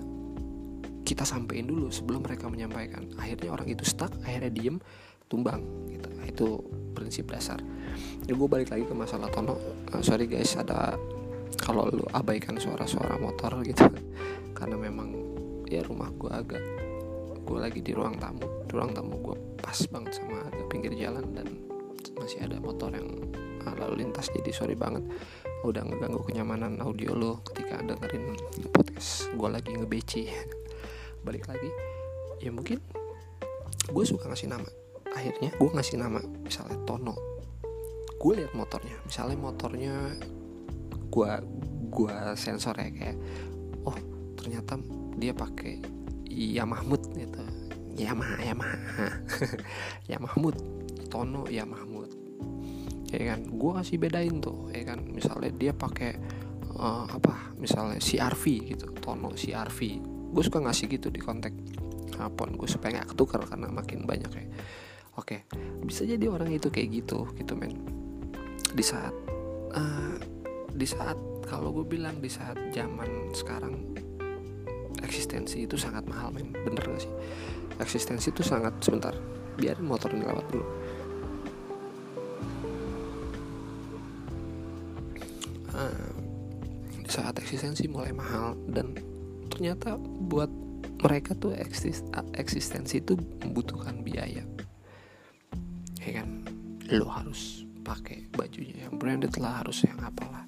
kita 1.04 1.26
sampein 1.26 1.66
dulu 1.66 1.90
sebelum 1.90 2.22
mereka 2.22 2.46
menyampaikan. 2.46 3.10
Akhirnya 3.18 3.50
orang 3.50 3.68
itu 3.70 3.82
stuck 3.82 4.14
akhirnya 4.22 4.54
diem 4.54 4.78
tumbang 5.26 5.66
gitu. 5.90 6.10
Itu 6.26 6.48
prinsip 6.94 7.34
dasar. 7.34 7.58
Ya 8.30 8.38
gue 8.38 8.48
balik 8.50 8.70
lagi 8.70 8.86
ke 8.86 8.94
masalah 8.94 9.30
tono. 9.34 9.58
Uh, 9.90 10.02
sorry 10.06 10.30
guys 10.30 10.54
ada 10.54 10.94
kalau 11.58 11.90
lu 11.90 12.06
abaikan 12.14 12.62
suara-suara 12.62 13.18
motor 13.18 13.66
gitu. 13.66 13.86
Karena 14.58 14.78
memang 14.78 15.10
ya 15.66 15.82
rumah 15.82 16.14
gue 16.14 16.30
agak 16.30 16.62
gue 17.50 17.58
lagi 17.58 17.82
di 17.82 17.98
ruang 17.98 18.14
tamu. 18.22 18.46
Di 18.70 18.72
ruang 18.78 18.94
tamu 18.94 19.18
gue 19.26 19.38
pas 19.58 19.80
banget 19.90 20.22
sama 20.22 20.46
agak 20.46 20.70
pinggir 20.70 20.94
jalan 20.94 21.26
dan 21.34 21.50
masih 22.22 22.46
ada 22.46 22.62
motor 22.62 22.94
yang 22.94 23.10
uh, 23.66 23.76
lalu 23.82 24.06
lintas. 24.06 24.30
Jadi 24.30 24.54
sorry 24.54 24.78
banget 24.78 25.02
udah 25.66 25.82
ngeganggu 25.82 26.22
kenyamanan 26.30 26.78
audio 26.78 27.18
lo 27.18 27.42
ketika 27.50 27.82
dengerin 27.82 28.38
podcast. 28.70 29.34
Gue 29.34 29.50
lagi 29.50 29.74
ngebeci 29.74 30.30
balik 31.26 31.50
lagi. 31.50 31.74
Ya 32.38 32.54
mungkin 32.54 32.78
gue 33.90 34.04
suka 34.06 34.30
ngasih 34.30 34.54
nama. 34.54 34.70
Akhirnya 35.10 35.50
gue 35.58 35.70
ngasih 35.74 35.98
nama 35.98 36.22
misalnya 36.46 36.78
Tono. 36.86 37.18
Gue 38.22 38.46
lihat 38.46 38.54
motornya. 38.54 38.94
Misalnya 39.10 39.38
motornya 39.42 39.96
gue 41.10 41.32
gue 41.90 42.16
sensor 42.38 42.78
ya 42.78 42.94
kayak 42.94 43.18
oh 43.90 43.98
ternyata 44.38 44.78
dia 45.18 45.34
pakai 45.34 45.82
ya 46.30 46.64
Mahmud 46.64 47.02
gitu. 47.18 47.42
Yamaha 48.00 48.40
Yamaha 48.40 48.78
ya 50.12 50.18
Mahmud. 50.22 50.56
Tono 51.10 51.50
ya 51.50 51.66
Mahmud. 51.66 52.10
Ya 53.10 53.36
kan? 53.36 53.44
Gue 53.50 53.72
kasih 53.76 53.98
bedain 53.98 54.40
tuh 54.40 54.70
ya 54.72 54.94
kan? 54.94 55.04
Misalnya 55.10 55.52
dia 55.52 55.74
pakai 55.74 56.16
uh, 56.78 57.10
apa? 57.10 57.58
Misalnya 57.60 58.00
CRV 58.00 58.44
gitu 58.78 58.86
Tono 59.02 59.36
CRV 59.36 59.80
gue 60.30 60.44
suka 60.46 60.62
ngasih 60.62 60.86
gitu 60.94 61.10
di 61.10 61.20
kontak 61.20 61.52
apa 62.16 62.30
pun. 62.32 62.56
Gue 62.56 62.70
supaya 62.70 63.02
nggak 63.02 63.18
ketukar 63.18 63.42
karena 63.44 63.68
makin 63.68 64.06
banyak 64.06 64.32
ya. 64.32 64.46
Oke 65.18 65.50
bisa 65.84 66.06
jadi 66.06 66.30
orang 66.30 66.54
itu 66.54 66.70
kayak 66.70 66.90
gitu 67.04 67.26
gitu 67.34 67.58
men. 67.58 67.74
Di 68.70 68.86
saat 68.86 69.16
uh, 69.74 70.16
di 70.70 70.86
saat 70.86 71.18
kalau 71.50 71.74
gue 71.74 71.98
bilang 71.98 72.22
di 72.22 72.30
saat 72.30 72.56
zaman 72.70 73.34
sekarang 73.34 73.98
eksistensi 75.04 75.66
itu 75.66 75.76
sangat 75.76 76.06
mahal 76.08 76.32
men. 76.32 76.52
Bener 76.54 76.84
gak 76.84 77.02
sih? 77.04 77.14
Eksistensi 77.80 78.32
itu 78.32 78.44
sangat 78.44 78.76
sebentar 78.84 79.16
biarin 79.60 79.88
motor 79.88 80.12
ini 80.16 80.24
lewat 80.24 80.46
dulu. 80.52 80.66
Uh, 85.70 86.12
di 87.00 87.12
saat 87.12 87.36
eksistensi 87.40 87.88
mulai 87.88 88.12
mahal 88.12 88.56
dan 88.68 88.96
ternyata 89.48 89.96
buat 90.00 90.52
mereka 91.00 91.32
tuh 91.36 91.56
eksistensi 92.36 93.00
itu 93.00 93.16
membutuhkan 93.44 94.04
biaya. 94.04 94.44
Ya 96.04 96.12
kan? 96.20 96.44
Lo 96.92 97.08
harus 97.08 97.64
pakai 97.86 98.28
bajunya 98.36 98.86
yang 98.86 99.00
branded 99.00 99.34
lah 99.40 99.64
harus 99.64 99.82
yang 99.88 99.98
apalah 100.04 100.44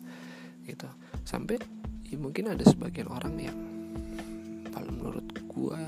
gitu. 0.67 0.87
Sampai 1.23 1.57
ya 2.05 2.19
mungkin 2.19 2.51
ada 2.51 2.63
sebagian 2.67 3.07
orang 3.07 3.35
yang 3.39 3.57
kalau 4.71 4.91
menurut 4.95 5.27
gua 5.51 5.79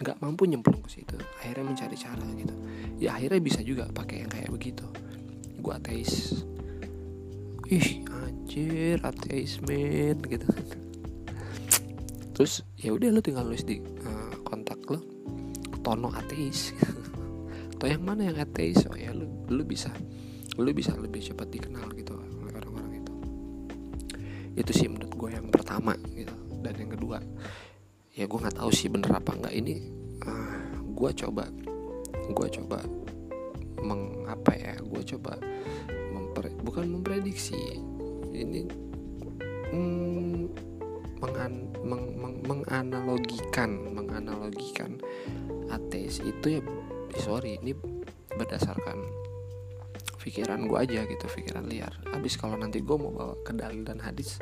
nggak 0.00 0.16
mampu 0.24 0.48
nyemplung 0.48 0.80
ke 0.80 1.00
situ. 1.00 1.16
Akhirnya 1.44 1.64
mencari 1.68 1.96
cara 1.96 2.24
gitu. 2.32 2.54
Ya 2.96 3.16
akhirnya 3.16 3.40
bisa 3.40 3.60
juga 3.60 3.84
pakai 3.92 4.24
yang 4.24 4.32
kayak 4.32 4.48
begitu. 4.48 4.84
Gua 5.60 5.76
ateis. 5.76 6.40
Ih 7.68 8.02
anjir 8.08 8.98
ateis 9.04 9.60
men 9.60 10.16
gitu. 10.24 10.48
Terus 12.32 12.64
ya 12.80 12.96
udah 12.96 13.12
lo 13.12 13.20
tinggal 13.20 13.44
nulis 13.44 13.68
di 13.68 13.76
uh, 13.84 14.40
kontak 14.40 14.80
lo 14.88 15.04
tono 15.84 16.08
ateis. 16.16 16.72
Atau 17.76 17.86
yang 17.88 18.00
mana 18.00 18.32
yang 18.32 18.40
ateis? 18.40 18.88
Oh 18.88 18.96
ya 18.96 19.12
lo 19.12 19.28
lo 19.52 19.62
bisa 19.68 19.92
lo 20.56 20.72
bisa 20.72 20.96
lebih 20.96 21.20
cepat 21.20 21.52
dikenal 21.52 21.92
gitu 21.92 22.16
orang-orang 22.48 23.04
itu. 23.04 23.12
Itu 24.56 24.72
sih 24.72 24.88
menurut 24.88 25.12
gue 25.12 25.30
yang 25.36 25.48
pertama 25.52 25.92
gitu 26.16 26.39
dan 26.60 26.74
yang 26.76 26.92
kedua 26.92 27.18
ya 28.14 28.26
gue 28.26 28.38
nggak 28.38 28.58
tahu 28.58 28.70
sih 28.74 28.90
bener 28.90 29.10
apa 29.14 29.32
nggak. 29.32 29.54
Ini 29.54 29.74
uh, 30.26 30.30
ah, 30.30 30.60
gue 30.82 31.10
coba 31.14 31.44
gue 32.30 32.48
coba 32.60 32.78
mengapa 33.80 34.52
ya 34.54 34.76
gue 34.76 35.02
coba 35.16 35.40
memper, 36.12 36.52
bukan 36.60 37.00
memprediksi. 37.00 37.58
Ini 38.30 38.62
hmm, 39.74 40.46
mengan, 41.18 41.52
meng, 41.82 42.04
meng, 42.18 42.36
menganalogikan 42.46 43.70
menganalogikan 43.90 45.00
ateis 45.70 46.22
itu 46.22 46.58
ya 46.58 46.62
sorry 47.18 47.58
ini 47.58 47.74
berdasarkan 48.34 49.02
pikiran 50.20 50.68
gue 50.68 50.78
aja 50.78 51.08
gitu 51.08 51.24
pikiran 51.26 51.64
liar. 51.66 51.94
Abis 52.12 52.36
kalau 52.36 52.60
nanti 52.60 52.84
gue 52.84 52.96
mau 53.00 53.10
bawa 53.10 53.34
ke 53.40 53.56
dalil 53.56 53.82
dan 53.82 54.04
hadis 54.04 54.36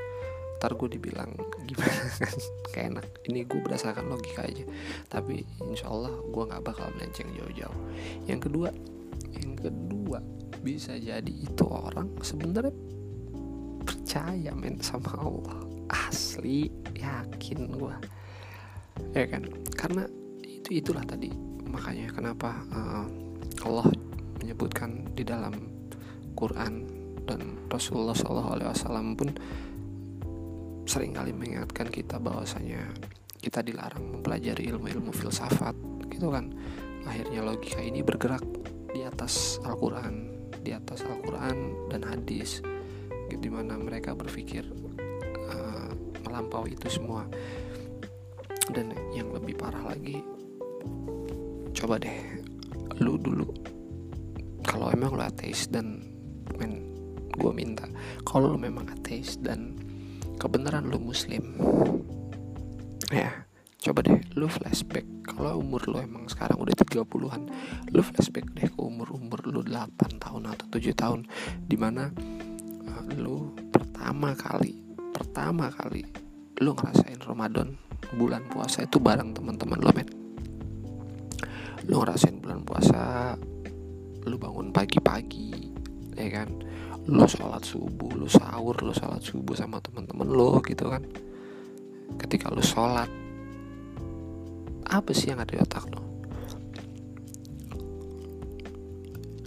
ntar 0.58 0.74
gue 0.74 0.88
dibilang 0.98 1.30
gimana 1.64 2.02
kan. 2.18 2.34
Kayak 2.74 2.86
enak. 2.94 3.06
Ini 3.30 3.38
gue 3.46 3.60
berdasarkan 3.62 4.10
logika 4.10 4.42
aja. 4.44 4.66
Tapi 5.06 5.46
insya 5.64 5.86
Allah 5.88 6.12
gue 6.12 6.42
nggak 6.42 6.62
bakal 6.66 6.90
melenceng 6.98 7.30
jauh-jauh. 7.34 7.78
Yang 8.26 8.50
kedua 8.50 8.68
yang 9.38 9.54
kedua 9.54 10.18
bisa 10.58 10.98
jadi 10.98 11.30
itu 11.30 11.64
orang 11.64 12.10
sebenarnya 12.20 12.74
percaya 13.86 14.50
men 14.52 14.82
sama 14.82 15.14
Allah. 15.14 15.58
Asli 15.88 16.68
yakin 17.00 17.72
gue 17.72 17.94
ya 19.14 19.24
kan? 19.30 19.46
Karena 19.72 20.04
itu 20.42 20.82
itulah 20.84 21.06
tadi 21.06 21.32
makanya 21.68 22.10
kenapa 22.12 22.60
uh, 22.74 23.06
Allah 23.64 23.88
menyebutkan 24.40 25.12
di 25.14 25.22
dalam 25.22 25.54
Quran 26.38 26.86
dan 27.28 27.60
Rasulullah 27.68 28.16
SAW 28.16 29.18
pun 29.18 29.28
sering 30.88 31.12
kali 31.12 31.36
mengingatkan 31.36 31.92
kita 31.92 32.16
bahwasanya 32.16 32.88
kita 33.36 33.60
dilarang 33.60 34.18
mempelajari 34.18 34.72
ilmu-ilmu 34.72 35.12
filsafat 35.12 35.76
gitu 36.08 36.32
kan? 36.32 36.48
Akhirnya 37.04 37.44
logika 37.44 37.84
ini 37.84 38.00
bergerak 38.00 38.42
di 38.90 39.04
atas 39.04 39.60
Al-Quran 39.68 40.32
di 40.64 40.72
atas 40.72 41.04
Al-Quran 41.06 41.88
dan 41.92 42.02
hadis 42.08 42.64
gitu 43.28 43.38
di 43.38 43.50
mana 43.52 43.76
mereka 43.76 44.16
berpikir 44.16 44.64
melampaui 46.24 46.72
itu 46.76 46.88
semua. 46.88 47.28
Dan 48.68 48.92
yang 49.16 49.32
lebih 49.32 49.56
parah 49.56 49.80
lagi 49.80 50.20
coba 51.72 51.96
deh 51.96 52.42
lu 53.00 53.16
dulu 53.16 53.48
kalau 54.66 54.92
emang 54.92 55.14
lu 55.16 55.24
ateis 55.24 55.70
dan 55.70 56.04
men 56.58 56.84
gue 57.32 57.52
minta 57.54 57.86
kalau 58.26 58.52
lu 58.52 58.58
memang 58.60 58.84
ateis 58.92 59.38
dan 59.40 59.72
kebenaran 60.38 60.86
lu 60.86 61.02
muslim. 61.02 61.58
Ya. 63.10 63.48
Coba 63.78 64.02
deh 64.02 64.18
lu 64.34 64.50
flashback. 64.50 65.06
Kalau 65.22 65.62
umur 65.62 65.86
lu 65.86 66.02
emang 66.02 66.26
sekarang 66.26 66.58
udah 66.58 66.74
30-an 66.74 67.42
lu 67.94 68.02
flashback 68.02 68.50
deh 68.58 68.66
ke 68.66 68.80
umur-umur 68.82 69.38
lu 69.46 69.62
8 69.62 70.18
tahun 70.18 70.50
atau 70.50 70.66
7 70.66 70.98
tahun 70.98 71.20
di 71.62 71.78
mana 71.78 72.10
uh, 72.90 73.04
lu 73.14 73.54
pertama 73.70 74.34
kali 74.34 74.82
pertama 75.14 75.70
kali 75.70 76.02
lu 76.58 76.74
ngerasain 76.74 77.22
Ramadan 77.22 77.78
bulan 78.18 78.42
puasa 78.50 78.82
itu 78.82 78.98
bareng 78.98 79.30
teman-teman 79.30 79.78
lo 79.78 79.94
men. 79.94 80.10
Lu 81.86 82.02
ngerasain 82.02 82.42
bulan 82.42 82.66
puasa 82.66 83.38
lu 84.26 84.36
bangun 84.42 84.74
pagi-pagi 84.74 85.77
ya 86.18 86.42
kan? 86.42 86.50
Lu 87.06 87.24
sholat 87.24 87.62
subuh 87.62 88.12
lu 88.12 88.26
sahur 88.26 88.76
lu 88.82 88.92
sholat 88.92 89.22
subuh 89.22 89.54
sama 89.54 89.78
teman-teman 89.78 90.28
lo 90.28 90.58
gitu 90.66 90.90
kan. 90.90 91.06
Ketika 92.18 92.50
lu 92.50 92.60
sholat 92.60 93.08
apa 94.88 95.10
sih 95.12 95.30
yang 95.30 95.40
ada 95.40 95.52
di 95.52 95.60
otak 95.60 95.84
lo 95.92 96.08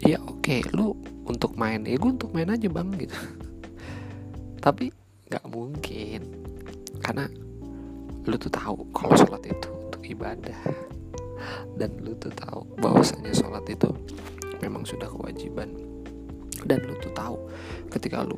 ya 0.02 0.18
oke 0.22 0.42
okay, 0.42 0.62
lu 0.74 0.98
untuk 1.30 1.54
main 1.54 1.86
ya 1.86 1.98
gue 1.98 2.12
untuk 2.12 2.34
main 2.34 2.50
aja 2.50 2.68
bang 2.68 2.90
gitu. 2.98 3.14
Tapi 4.66 4.90
nggak 5.30 5.46
mungkin 5.48 6.22
karena 7.02 7.30
lu 8.26 8.36
tuh 8.38 8.50
tahu 8.50 8.90
kalau 8.94 9.14
sholat 9.14 9.46
itu 9.46 9.70
untuk 9.70 10.02
ibadah. 10.06 10.58
Dan 11.78 11.98
lu 12.02 12.14
tuh 12.18 12.34
tahu 12.34 12.66
bahwasanya 12.78 13.34
sholat 13.34 13.66
itu 13.70 13.90
memang 14.62 14.86
sudah 14.86 15.10
kewajiban 15.10 15.70
dan 16.66 16.84
lu 16.86 16.96
tuh 17.02 17.14
tahu 17.14 17.38
ketika 17.90 18.26
lu 18.26 18.38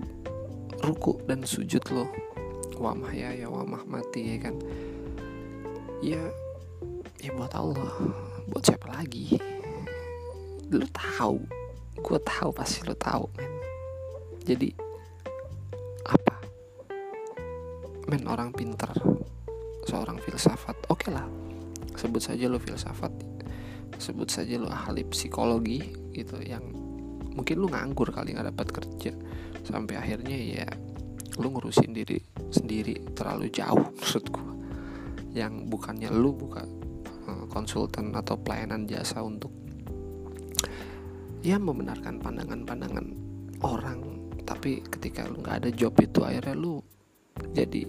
ruku 0.84 1.16
dan 1.28 1.44
sujud 1.48 1.84
lo 1.96 2.08
wamah 2.76 3.14
ya 3.16 3.32
ya 3.32 3.48
wamah 3.48 3.88
mati 3.88 4.36
ya 4.36 4.38
kan? 4.50 4.56
Ya 6.04 6.20
ya 7.24 7.32
buat 7.36 7.56
Allah 7.56 7.94
buat 8.52 8.64
siapa 8.64 8.92
lagi? 8.92 9.40
Lu 10.74 10.84
tahu 10.92 11.40
gue 12.04 12.20
tahu 12.20 12.50
pasti 12.52 12.84
lu 12.84 12.96
tahu 12.98 13.24
men. 13.40 13.54
Jadi 14.44 14.70
apa? 16.04 16.36
Men 18.12 18.28
orang 18.28 18.52
pinter 18.52 18.92
seorang 19.88 20.20
filsafat 20.20 20.76
oke 20.92 21.08
okay 21.08 21.12
lah. 21.16 21.28
Sebut 21.96 22.20
saja 22.20 22.52
lo 22.52 22.60
filsafat 22.60 23.34
sebut 24.04 24.28
saja 24.28 24.60
lo 24.60 24.68
ahli 24.68 25.08
psikologi 25.08 25.80
gitu 26.12 26.36
yang 26.44 26.83
mungkin 27.34 27.56
lu 27.60 27.68
nganggur 27.70 28.14
kali 28.14 28.38
nggak 28.38 28.54
dapat 28.54 28.68
kerja. 28.70 29.12
Sampai 29.66 29.98
akhirnya 29.98 30.38
ya 30.38 30.68
lu 31.42 31.50
ngurusin 31.50 31.92
diri 31.94 32.22
sendiri 32.54 33.14
terlalu 33.18 33.50
jauh 33.50 33.90
menurut 34.00 34.26
gua. 34.30 34.54
Yang 35.34 35.54
bukannya 35.70 36.10
lu 36.14 36.32
buka 36.34 36.64
eh, 37.28 37.46
konsultan 37.50 38.14
atau 38.14 38.38
pelayanan 38.38 38.86
jasa 38.86 39.26
untuk 39.26 39.50
ya 41.44 41.58
membenarkan 41.58 42.22
pandangan-pandangan 42.22 43.08
orang. 43.66 44.00
Tapi 44.44 44.84
ketika 44.88 45.26
lu 45.26 45.42
nggak 45.42 45.66
ada 45.66 45.70
job 45.74 45.96
itu 46.00 46.22
akhirnya 46.22 46.56
lu 46.56 46.80
jadi 47.56 47.88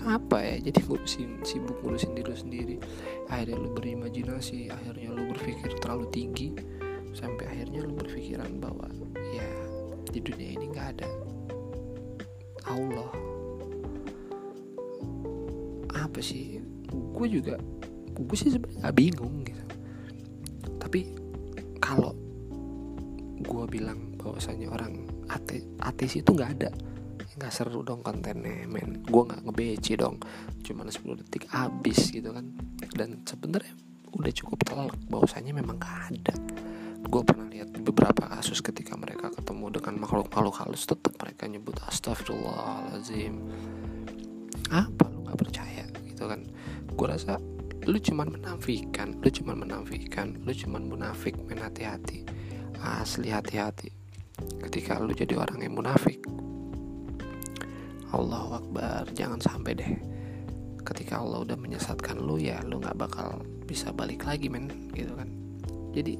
apa 0.00 0.40
ya 0.40 0.56
jadi 0.72 0.80
ngurusin 0.88 1.44
sibuk 1.44 1.78
ngurusin 1.84 2.16
diri 2.16 2.34
sendiri. 2.34 2.76
Akhirnya 3.28 3.60
lu 3.60 3.68
berimajinasi 3.76 4.72
akhirnya 4.72 5.12
lu 5.12 5.30
berpikir 5.30 5.76
terlalu 5.78 6.08
tinggi 6.08 6.48
sampai 7.12 7.44
akhirnya 7.46 7.82
lu 7.82 7.94
berpikiran 7.98 8.62
bahwa 8.62 8.86
ya 9.34 9.46
di 10.10 10.20
dunia 10.22 10.50
ini 10.58 10.66
nggak 10.70 10.88
ada 10.98 11.08
Allah. 12.66 13.10
Apa 15.90 16.18
sih? 16.22 16.62
Gue 16.90 17.26
juga 17.30 17.58
gue 18.10 18.36
sih 18.36 18.52
sebenarnya 18.52 18.92
bingung 18.92 19.42
gitu. 19.46 19.64
Tapi 20.78 21.00
kalau 21.78 22.14
gue 23.40 23.64
bilang 23.70 24.14
bahwasanya 24.20 24.68
orang 24.70 25.08
ate 25.30 25.64
ateis 25.80 26.20
itu 26.20 26.30
nggak 26.34 26.52
ada 26.60 26.70
nggak 27.40 27.52
seru 27.54 27.80
dong 27.80 28.04
kontennya 28.04 28.68
men. 28.68 29.00
Gue 29.06 29.22
nggak 29.24 29.48
ngebeci 29.48 29.96
dong. 29.96 30.20
Cuman 30.60 30.92
10 30.92 31.24
detik 31.24 31.48
habis 31.48 32.12
gitu 32.12 32.34
kan. 32.34 32.44
Dan 32.92 33.24
sebenarnya 33.24 33.72
udah 34.10 34.32
cukup 34.34 34.58
telak 34.66 34.92
bahwasanya 35.06 35.54
memang 35.54 35.78
gak 35.78 36.10
ada 36.10 36.34
gue 37.00 37.22
pernah 37.24 37.48
lihat 37.48 37.72
beberapa 37.80 38.28
kasus 38.28 38.60
ketika 38.60 38.94
mereka 38.98 39.32
ketemu 39.32 39.80
dengan 39.80 40.04
makhluk-makhluk 40.04 40.56
halus 40.60 40.84
tetap 40.84 41.16
mereka 41.16 41.48
nyebut 41.48 41.76
astagfirullahalazim 41.88 43.40
apa 44.70 45.10
lu 45.10 45.26
nggak 45.26 45.38
percaya? 45.38 45.84
Gitu 46.06 46.24
kan. 46.24 46.46
Gue 46.94 47.06
rasa 47.10 47.42
lu 47.88 47.98
cuman 47.98 48.38
menafikan 48.38 49.18
lu 49.18 49.28
cuman 49.28 49.56
menafikan 49.66 50.38
lu 50.46 50.52
cuman 50.54 50.86
munafik 50.86 51.34
men 51.42 51.58
hati-hati. 51.58 52.22
Asli 52.80 53.34
hati-hati. 53.34 53.90
Ketika 54.62 55.02
lu 55.02 55.12
jadi 55.12 55.36
orang 55.36 55.60
yang 55.60 55.76
munafik 55.76 56.22
Allah 58.14 58.62
Akbar 58.62 59.10
jangan 59.12 59.42
sampai 59.42 59.72
deh. 59.74 59.92
Ketika 60.80 61.20
Allah 61.20 61.44
udah 61.44 61.58
menyesatkan 61.58 62.22
lu 62.22 62.40
ya 62.40 62.62
lu 62.62 62.78
nggak 62.78 62.96
bakal 62.96 63.42
bisa 63.66 63.90
balik 63.90 64.22
lagi 64.22 64.46
men. 64.46 64.70
Gitu 64.94 65.12
kan. 65.18 65.28
Jadi 65.90 66.14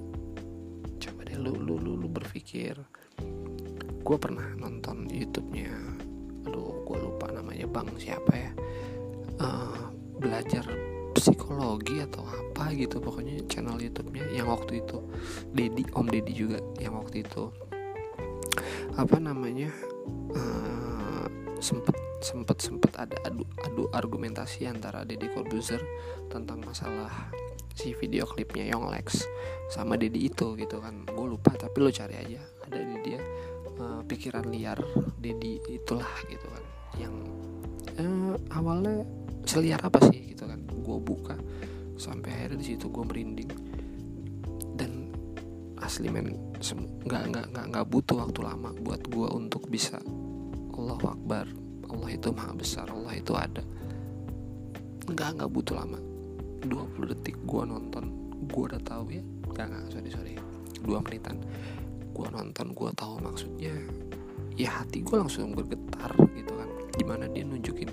lu 1.40 1.57
lu 1.57 1.81
lu, 1.81 1.96
lu 1.96 2.09
berpikir. 2.09 2.76
Gue 4.00 4.16
pernah 4.20 4.53
nonton 4.57 5.09
YouTube-nya 5.09 5.72
aduh 6.44 6.85
gue 6.85 6.96
lupa 7.00 7.33
namanya 7.33 7.64
bang 7.64 7.88
siapa 7.96 8.33
ya. 8.37 8.53
Uh, 9.40 9.88
belajar 10.20 10.68
psikologi 11.16 12.05
atau 12.05 12.22
apa 12.29 12.70
gitu 12.76 13.00
pokoknya 13.00 13.40
channel 13.48 13.81
YouTube-nya 13.81 14.31
yang 14.37 14.53
waktu 14.53 14.85
itu. 14.85 15.00
Dedi 15.50 15.88
Om 15.96 16.07
Dedi 16.12 16.33
juga 16.37 16.61
yang 16.76 17.00
waktu 17.00 17.24
itu. 17.24 17.48
Apa 18.94 19.16
namanya 19.16 19.72
uh, 20.37 21.26
sempet 21.61 21.96
sempet 22.20 22.61
sempet 22.61 22.92
ada 23.00 23.16
adu 23.24 23.48
adu 23.64 23.88
argumentasi 23.96 24.68
antara 24.68 25.09
Deddy 25.09 25.33
Corbuzier 25.33 25.81
tentang 26.29 26.61
masalah 26.64 27.33
si 27.74 27.94
video 27.94 28.26
klipnya 28.26 28.74
Lex 28.76 29.26
sama 29.70 29.94
Deddy 29.94 30.30
itu 30.30 30.59
gitu 30.59 30.83
kan. 30.83 31.06
Gue 31.06 31.26
lupa 31.30 31.54
tapi 31.54 31.76
lo 31.80 31.90
cari 31.90 32.14
aja. 32.18 32.40
Ada 32.66 32.78
di 32.78 32.96
dia 33.02 33.20
uh, 33.78 34.02
pikiran 34.04 34.46
liar 34.50 34.78
Deddy 35.18 35.62
itulah 35.70 36.11
gitu 36.26 36.46
kan. 36.50 36.64
Yang 36.98 37.14
uh, 38.02 38.37
awalnya 38.54 39.06
seliar 39.46 39.80
apa 39.83 40.02
sih 40.11 40.35
gitu 40.35 40.46
kan. 40.46 40.61
Gue 40.66 40.98
buka 40.98 41.37
sampai 42.00 42.30
akhirnya 42.33 42.59
di 42.61 42.66
situ 42.74 42.90
gue 42.90 43.04
merinding. 43.06 43.50
Dan 44.74 45.14
asli 45.80 46.11
men 46.11 46.37
nggak 47.09 47.24
nggak 47.33 47.46
nggak 47.56 47.66
nggak 47.72 47.87
butuh 47.88 48.20
waktu 48.20 48.40
lama 48.44 48.70
buat 48.85 49.00
gue 49.09 49.28
untuk 49.33 49.64
bisa 49.72 49.96
Allahu 50.76 51.09
Akbar 51.09 51.48
Allah 51.90 52.11
itu 52.12 52.28
maha 52.30 52.52
besar 52.52 52.87
Allah 52.92 53.16
itu 53.16 53.33
ada. 53.33 53.64
Nggak 55.09 55.40
nggak 55.40 55.50
butuh 55.50 55.74
lama 55.80 56.10
20 56.66 57.12
detik 57.12 57.37
gue 57.44 57.62
nonton 57.64 58.05
gue 58.51 58.62
udah 58.73 58.83
tahu 58.83 59.14
ya. 59.14 59.23
Nggak 59.23 59.66
nggak 59.70 59.85
sorry 59.92 60.11
sorry. 60.11 60.35
Dua 60.81 60.99
menitan. 61.01 61.40
Gue 62.12 62.27
nonton 62.29 62.73
gue 62.73 62.90
tahu 62.96 63.14
maksudnya. 63.23 63.75
Ya 64.59 64.81
hati 64.81 65.01
gue 65.01 65.16
langsung 65.16 65.57
bergetar 65.57 66.12
gitu 66.37 66.53
kan. 66.53 66.68
Gimana 66.96 67.25
dia 67.31 67.44
nunjukin 67.46 67.90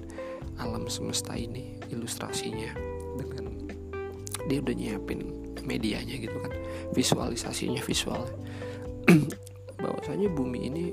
alam 0.58 0.90
semesta 0.90 1.38
ini 1.38 1.78
ilustrasinya 1.94 2.74
dengan 3.16 3.70
dia 4.50 4.60
udah 4.64 4.76
nyiapin 4.76 5.20
medianya 5.64 6.16
gitu 6.20 6.36
kan. 6.40 6.52
Visualisasinya 6.96 7.84
visualnya 7.84 8.36
bahwasanya 9.84 10.28
bumi 10.32 10.60
ini 10.68 10.86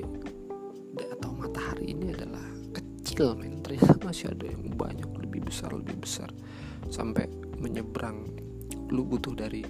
ini 1.85 2.11
adalah 2.11 2.45
kecil 2.73 3.37
men. 3.37 3.61
Ternyata 3.61 4.01
masih 4.03 4.33
ada 4.33 4.47
yang 4.49 4.65
banyak 4.75 5.09
lebih 5.21 5.47
besar 5.47 5.71
lebih 5.73 5.97
besar. 6.01 6.29
Sampai 6.89 7.29
menyeberang 7.65 8.29
lu 8.93 9.01
butuh 9.09 9.33
dari 9.33 9.65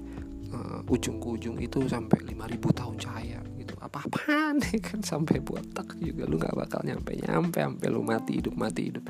uh, 0.51 0.83
ujung 0.91 1.23
ke 1.23 1.27
ujung 1.39 1.57
itu 1.63 1.87
sampai 1.87 2.19
5000 2.27 2.79
tahun 2.83 2.97
cahaya 2.99 3.41
gitu. 3.55 3.79
Apa-apaan 3.79 4.59
ya 4.75 4.79
kan 4.83 5.01
sampai 5.01 5.39
botak 5.39 5.95
juga 6.03 6.27
lu 6.27 6.37
nggak 6.37 6.59
bakal 6.59 6.83
nyampe 6.83 7.15
nyampe 7.15 7.63
sampai 7.63 7.87
lu 7.87 8.03
mati 8.03 8.43
hidup 8.43 8.55
mati 8.59 8.83
hidup. 8.91 9.05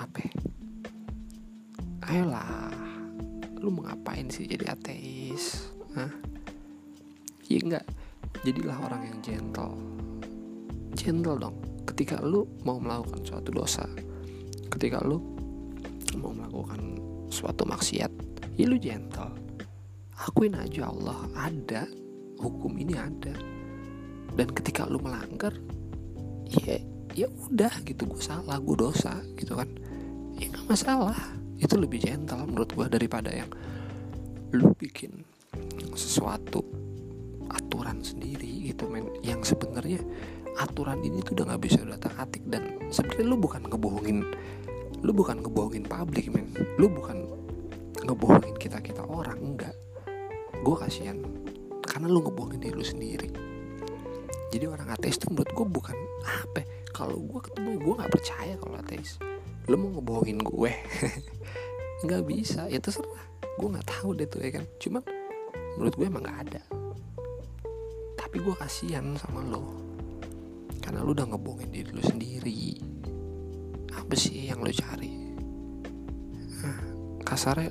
Apa 0.00 0.24
ayolah 2.08 2.72
lu 3.60 3.68
mau 3.68 3.84
ngapain 3.84 4.32
sih 4.32 4.48
jadi 4.48 4.72
ateis? 4.72 5.68
Hah? 5.92 6.08
ya 7.50 7.58
enggak 7.60 7.84
jadilah 8.46 8.78
orang 8.80 9.02
yang 9.04 9.18
gentle. 9.20 9.74
Gentle 10.96 11.36
dong. 11.36 11.56
Ketika 11.84 12.22
lu 12.22 12.46
mau 12.64 12.78
melakukan 12.80 13.20
suatu 13.26 13.50
dosa 13.52 13.84
ketika 14.70 15.02
lu 15.02 15.18
mau 16.16 16.32
melakukan 16.32 16.80
suatu 17.30 17.64
maksiat. 17.64 18.12
Ya 18.58 18.66
lu 18.66 18.76
gentle. 18.76 19.32
Akuin 20.20 20.52
aja 20.58 20.92
Allah 20.92 21.16
ada 21.38 21.88
hukum 22.36 22.76
ini 22.76 22.92
ada. 22.98 23.32
Dan 24.36 24.48
ketika 24.52 24.84
lu 24.84 25.00
melanggar 25.00 25.54
ya 26.50 26.76
ya 27.14 27.26
udah 27.26 27.72
gitu 27.82 28.06
gue 28.06 28.22
salah 28.22 28.58
gue 28.60 28.76
dosa 28.76 29.22
gitu 29.38 29.56
kan. 29.56 29.70
Ya 30.36 30.50
nggak 30.50 30.66
masalah. 30.68 31.16
Itu 31.56 31.80
lebih 31.80 32.04
gentle 32.04 32.44
menurut 32.44 32.70
gue 32.74 32.86
daripada 32.90 33.32
yang 33.32 33.48
lu 34.50 34.74
bikin 34.76 35.24
sesuatu 35.94 36.60
aturan 37.48 38.02
sendiri 38.04 38.68
gitu 38.68 38.90
men. 38.90 39.08
Yang 39.24 39.56
sebenarnya 39.56 40.02
aturan 40.58 41.00
ini 41.00 41.22
tuh 41.24 41.38
udah 41.38 41.54
nggak 41.54 41.62
bisa 41.64 41.80
udah 41.80 41.96
atik. 42.20 42.44
Dan 42.44 42.92
sebenarnya 42.92 43.24
lu 43.24 43.36
bukan 43.40 43.64
ngebohongin 43.66 44.26
lu 45.00 45.10
bukan 45.16 45.40
ngebohongin 45.40 45.84
publik 45.88 46.28
men. 46.28 46.52
Lu 46.76 46.88
bukan 46.92 47.24
ngebohongin 48.04 48.56
kita 48.60 48.80
kita 48.84 49.04
orang 49.04 49.40
enggak. 49.40 49.76
Gue 50.60 50.76
kasihan 50.76 51.16
karena 51.84 52.08
lu 52.08 52.20
ngebohongin 52.20 52.60
diri 52.60 52.76
lu 52.76 52.84
sendiri. 52.84 53.28
Jadi 54.50 54.64
orang 54.66 54.92
ateis 54.92 55.16
tuh 55.16 55.30
menurut 55.30 55.50
gue 55.54 55.66
bukan 55.66 55.96
apa 56.26 56.58
ya, 56.60 56.66
kalau 56.90 57.16
gue 57.22 57.40
ketemu 57.48 57.70
gue 57.80 57.94
nggak 57.96 58.12
percaya 58.12 58.54
kalau 58.58 58.76
ateis. 58.76 59.16
Lu 59.70 59.78
mau 59.78 60.00
ngebohongin 60.00 60.42
gue? 60.42 60.72
Nggak 62.04 62.22
bisa. 62.26 62.64
Ya 62.66 62.80
terserah. 62.80 63.28
Gue 63.60 63.68
nggak 63.70 63.86
tahu 63.86 64.16
deh 64.16 64.24
tuh 64.24 64.40
ya 64.40 64.56
kan? 64.56 64.64
Cuman 64.80 65.04
menurut 65.76 65.94
gue 65.94 66.06
emang 66.08 66.24
nggak 66.24 66.40
ada. 66.48 66.62
Tapi 68.16 68.36
gue 68.40 68.54
kasihan 68.56 69.04
sama 69.20 69.44
lo 69.44 69.90
karena 70.80 71.06
lu 71.06 71.12
udah 71.12 71.28
ngebohongin 71.28 71.70
diri 71.70 71.90
lu 71.92 72.02
sendiri 72.02 72.80
apa 73.94 74.14
sih 74.14 74.50
yang 74.50 74.62
lo 74.62 74.70
cari? 74.70 75.12
Kasarnya 77.26 77.70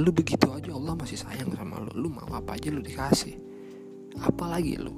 lu 0.00 0.10
begitu 0.10 0.48
aja 0.50 0.72
Allah 0.72 0.94
masih 0.96 1.20
sayang 1.20 1.52
sama 1.54 1.80
lu. 1.80 1.92
Lu 2.06 2.08
mau 2.08 2.28
apa 2.32 2.56
aja 2.56 2.72
lu 2.72 2.80
dikasih. 2.80 3.36
Apalagi 4.20 4.80
lu 4.80 4.94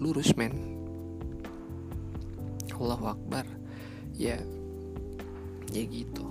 lurus 0.00 0.34
men 0.34 0.52
Allahu 2.76 3.14
Akbar. 3.14 3.46
Ya 4.16 4.40
ya 5.70 5.82
gitu. 5.86 6.26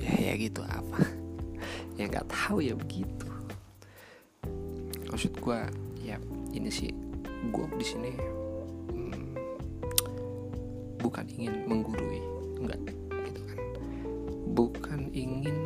Ya 0.00 0.32
ya 0.32 0.34
gitu 0.38 0.62
apa? 0.64 1.00
Ya 2.00 2.08
nggak 2.08 2.32
tahu 2.32 2.64
ya 2.64 2.72
begitu. 2.72 3.28
Maksud 5.12 5.36
gue 5.36 5.60
ya 6.00 6.16
ini 6.56 6.72
sih 6.72 6.88
gue 7.48 7.66
di 7.76 7.84
sini 7.84 8.12
hmm, 8.92 9.20
bukan 10.96 11.24
ingin 11.28 11.68
menggurui 11.68 12.39
enggak 12.60 12.80
gitu 13.24 13.40
kan. 13.48 13.58
Bukan 14.52 15.00
ingin 15.16 15.56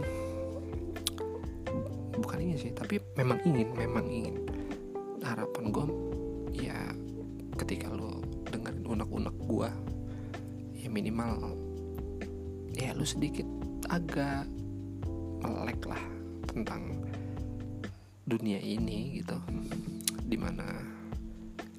bukan 2.15 2.39
ingin 2.39 2.59
sih 2.59 2.73
tapi 2.73 3.03
memang 3.19 3.43
ingin 3.43 3.69
memang 3.75 4.07
ingin. 4.07 4.37
Harapan 5.25 5.65
gue 5.73 5.87
ya 6.55 6.79
ketika 7.59 7.91
lo 7.91 8.21
dengerin 8.53 8.85
unek-unek 8.87 9.37
gue 9.49 9.71
ya 10.79 10.89
minimal 10.93 11.57
ya 12.77 12.93
lu 12.93 13.09
sedikit 13.09 13.49
agak 13.89 14.47
melek 15.41 15.81
lah 15.89 16.03
tentang 16.47 17.03
dunia 18.29 18.61
ini 18.61 19.21
gitu. 19.21 19.37
Di 20.25 20.37
mana 20.37 20.67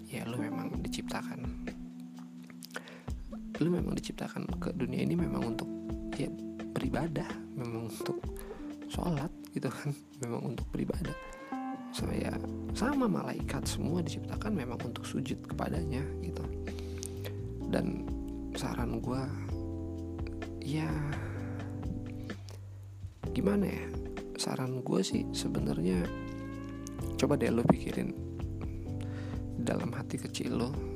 ya 0.09 0.25
lu 0.25 0.37
memang 0.37 0.81
diciptakan 0.81 1.64
lu 3.63 3.71
memang 3.71 3.95
diciptakan 3.95 4.47
ke 4.59 4.75
dunia 4.75 5.05
ini 5.05 5.15
memang 5.15 5.55
untuk 5.55 5.69
ya 6.15 6.27
beribadah 6.75 7.27
memang 7.55 7.87
untuk 7.87 8.19
sholat 8.91 9.31
gitu 9.55 9.71
kan. 9.71 9.91
Memang 10.23 10.55
untuk 10.55 10.67
beribadah. 10.71 11.15
Saya 11.95 12.35
sama 12.75 13.07
malaikat 13.07 13.63
semua 13.63 14.03
diciptakan 14.03 14.51
memang 14.51 14.79
untuk 14.83 15.07
sujud 15.07 15.39
kepadanya 15.47 16.03
gitu. 16.19 16.43
Dan 17.71 18.03
saran 18.55 18.99
gue 18.99 19.21
ya 20.63 20.87
gimana 23.31 23.67
ya? 23.67 23.85
Saran 24.35 24.83
gue 24.83 24.99
sih 25.03 25.23
sebenarnya 25.31 26.03
coba 27.15 27.39
deh 27.39 27.51
lo 27.51 27.63
pikirin 27.63 28.11
dalam 29.63 29.91
hati 29.95 30.19
kecil 30.19 30.51
lo 30.59 30.94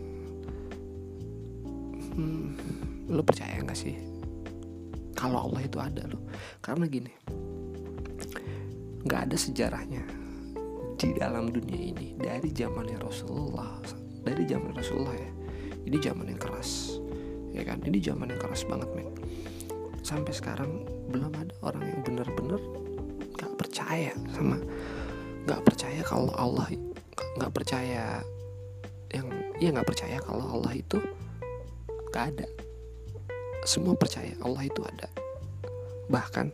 hmm, 2.19 3.15
lo 3.15 3.23
percaya 3.23 3.63
nggak 3.63 3.79
sih? 3.79 3.95
Kalau 5.15 5.47
Allah 5.47 5.63
itu 5.63 5.79
ada 5.79 6.03
lo 6.07 6.19
karena 6.59 6.85
gini 6.87 7.11
nggak 8.99 9.21
ada 9.31 9.37
sejarahnya 9.39 10.03
di 10.99 11.15
dalam 11.15 11.47
dunia 11.47 11.79
ini. 11.79 12.19
Dari 12.19 12.51
zamannya 12.51 12.99
Rasulullah 12.99 13.79
dari 14.27 14.43
zaman 14.43 14.75
Rasulullah 14.75 15.15
ya. 15.15 15.31
Ini 15.87 15.97
zaman 16.03 16.27
yang 16.27 16.39
keras 16.39 16.99
ya 17.55 17.63
kan? 17.63 17.79
Ini 17.81 17.97
zaman 18.03 18.35
yang 18.35 18.41
keras 18.43 18.67
banget 18.67 18.91
men. 18.91 19.09
Sampai 20.03 20.35
sekarang 20.35 20.83
belum 21.09 21.31
ada 21.33 21.53
orang 21.63 21.83
yang 21.87 22.01
benar-benar 22.03 22.61
nggak 23.39 23.53
percaya 23.55 24.11
sama 24.35 24.59
nggak 25.47 25.61
percaya 25.63 26.01
kalau 26.03 26.29
Allah 26.35 26.67
nggak 27.39 27.51
percaya 27.55 28.21
yang 29.09 29.27
ya 29.57 29.73
nggak 29.73 29.87
percaya 29.87 30.17
kalau 30.21 30.45
Allah 30.59 30.77
itu 30.77 31.01
nggak 32.09 32.25
ada. 32.35 32.47
Semua 33.65 33.93
percaya 33.93 34.33
Allah 34.41 34.65
itu 34.65 34.81
ada. 34.81 35.09
Bahkan 36.09 36.47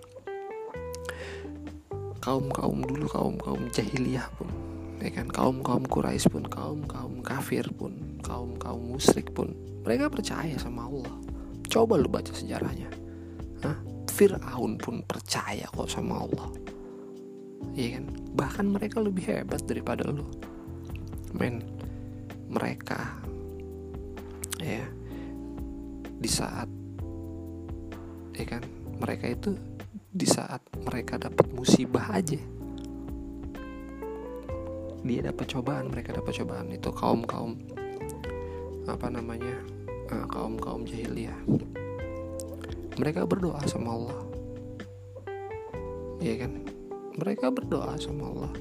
kaum 2.19 2.49
kaum 2.49 2.79
dulu 2.81 3.05
kaum 3.07 3.35
kaum 3.37 3.69
jahiliyah 3.71 4.27
pun 4.35 4.49
ya 4.99 5.11
kan? 5.13 5.27
Kaum 5.29 5.61
kaum 5.61 5.85
Quraisy 5.85 6.27
pun 6.27 6.43
kaum 6.47 6.83
kaum 6.89 7.21
kafir 7.21 7.63
pun 7.75 8.19
kaum 8.25 8.57
kaum 8.59 8.97
musyrik 8.97 9.31
pun 9.31 9.53
mereka 9.85 10.09
percaya 10.09 10.57
sama 10.57 10.89
Allah. 10.89 11.15
Coba 11.69 11.95
lu 12.01 12.09
baca 12.09 12.33
sejarahnya. 12.33 12.89
Hah? 13.61 13.77
Fir'aun 14.15 14.79
pun 14.79 15.03
percaya 15.03 15.67
kok 15.67 15.91
sama 15.91 16.23
Allah. 16.23 16.49
Iya 17.75 17.99
kan? 17.99 18.05
Bahkan 18.31 18.65
mereka 18.71 19.03
lebih 19.03 19.27
hebat 19.27 19.61
daripada 19.67 20.07
lu. 20.07 20.23
Men 21.35 21.59
mereka 22.47 23.19
ya 24.63 24.87
di 26.15 26.29
saat 26.29 26.69
ya 28.35 28.45
kan? 28.47 28.63
Mereka 28.95 29.25
itu 29.27 29.55
di 30.15 30.23
saat 30.23 30.63
mereka 30.79 31.19
dapat 31.19 31.51
musibah 31.51 32.15
aja. 32.15 32.39
Dia 35.05 35.21
dapat 35.21 35.45
cobaan 35.51 35.91
mereka 35.91 36.15
dapat 36.15 36.33
cobaan. 36.39 36.71
Itu 36.71 36.89
kaum 36.95 37.27
kaum 37.27 37.59
apa 38.87 39.07
namanya 39.11 39.53
uh, 40.15 40.25
kaum 40.31 40.55
kaum 40.55 40.87
jahiliyah. 40.87 41.37
Mereka 42.95 43.27
berdoa 43.27 43.59
sama 43.67 43.91
Allah. 43.91 44.21
Ya 46.23 46.39
kan? 46.39 46.63
Mereka 47.19 47.51
berdoa 47.51 47.99
sama 47.99 48.31
Allah. 48.31 48.53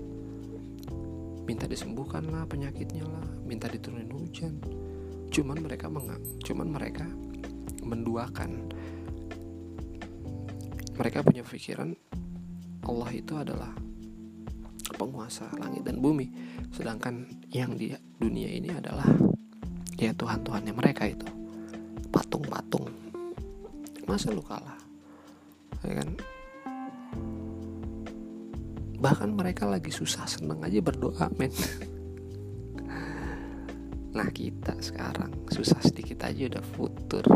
Minta 1.46 1.70
disembuhkan 1.70 2.26
lah 2.28 2.42
penyakitnya 2.50 3.06
lah. 3.06 3.26
Minta 3.46 3.70
diturunin 3.70 4.10
hujan. 4.10 4.58
Cuman 5.30 5.62
mereka 5.62 5.86
mengak 5.86 6.18
cuman 6.42 6.68
mereka 6.70 7.06
menduakan. 7.84 8.72
Mereka 10.94 11.22
punya 11.26 11.42
pikiran 11.42 11.92
Allah 12.84 13.10
itu 13.12 13.34
adalah 13.34 13.72
penguasa 14.94 15.50
langit 15.58 15.82
dan 15.82 15.98
bumi 15.98 16.30
sedangkan 16.70 17.26
yang 17.50 17.74
di 17.74 17.90
dunia 18.20 18.46
ini 18.46 18.70
adalah 18.70 19.08
ya 19.96 20.12
Tuhan-Tuhannya 20.14 20.72
mereka 20.74 21.08
itu. 21.08 21.26
Patung-patung. 22.12 22.86
Masa 24.06 24.30
lu 24.30 24.44
kalah? 24.44 24.78
Ya 25.82 26.04
kan? 26.04 26.08
Bahkan 29.00 29.30
mereka 29.34 29.66
lagi 29.66 29.90
susah 29.90 30.24
seneng 30.24 30.62
aja 30.62 30.78
berdoa 30.80 31.28
men. 31.36 31.52
Nah 34.14 34.30
kita 34.30 34.78
sekarang 34.78 35.50
susah 35.50 35.82
sedikit 35.82 36.22
aja 36.22 36.46
udah 36.46 36.62
futur 36.62 37.26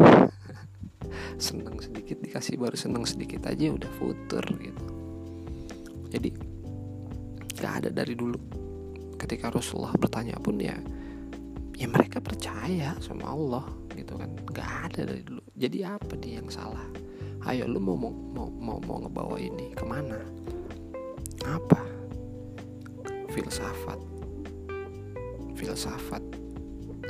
seneng 1.38 1.78
sedikit 1.78 2.18
dikasih 2.18 2.58
baru 2.58 2.74
seneng 2.74 3.06
sedikit 3.06 3.46
aja 3.46 3.70
udah 3.70 3.90
futur 3.94 4.42
gitu. 4.58 4.84
Jadi 6.10 6.34
gak 7.54 7.72
ada 7.86 7.90
dari 7.94 8.18
dulu. 8.18 8.38
Ketika 9.14 9.54
Rasulullah 9.54 9.94
bertanya 9.94 10.34
pun 10.42 10.58
ya 10.58 10.74
ya 11.78 11.86
mereka 11.86 12.18
percaya 12.18 12.98
sama 12.98 13.30
Allah 13.30 13.64
gitu 13.94 14.18
kan. 14.18 14.34
Gak 14.50 14.90
ada 14.90 15.14
dari 15.14 15.22
dulu. 15.22 15.42
Jadi 15.54 15.78
apa 15.86 16.12
dia 16.18 16.42
yang 16.42 16.50
salah? 16.50 16.84
Ayo 17.46 17.70
lu 17.70 17.78
mau 17.78 17.94
mau 17.94 18.10
mau 18.10 18.50
mau, 18.50 18.78
mau 18.82 18.98
ngebawa 19.06 19.38
ini 19.38 19.70
ke 19.78 19.86
mana? 19.86 20.18
Apa? 21.46 21.80
Filsafat. 23.30 24.00
Filsafat. 25.54 26.22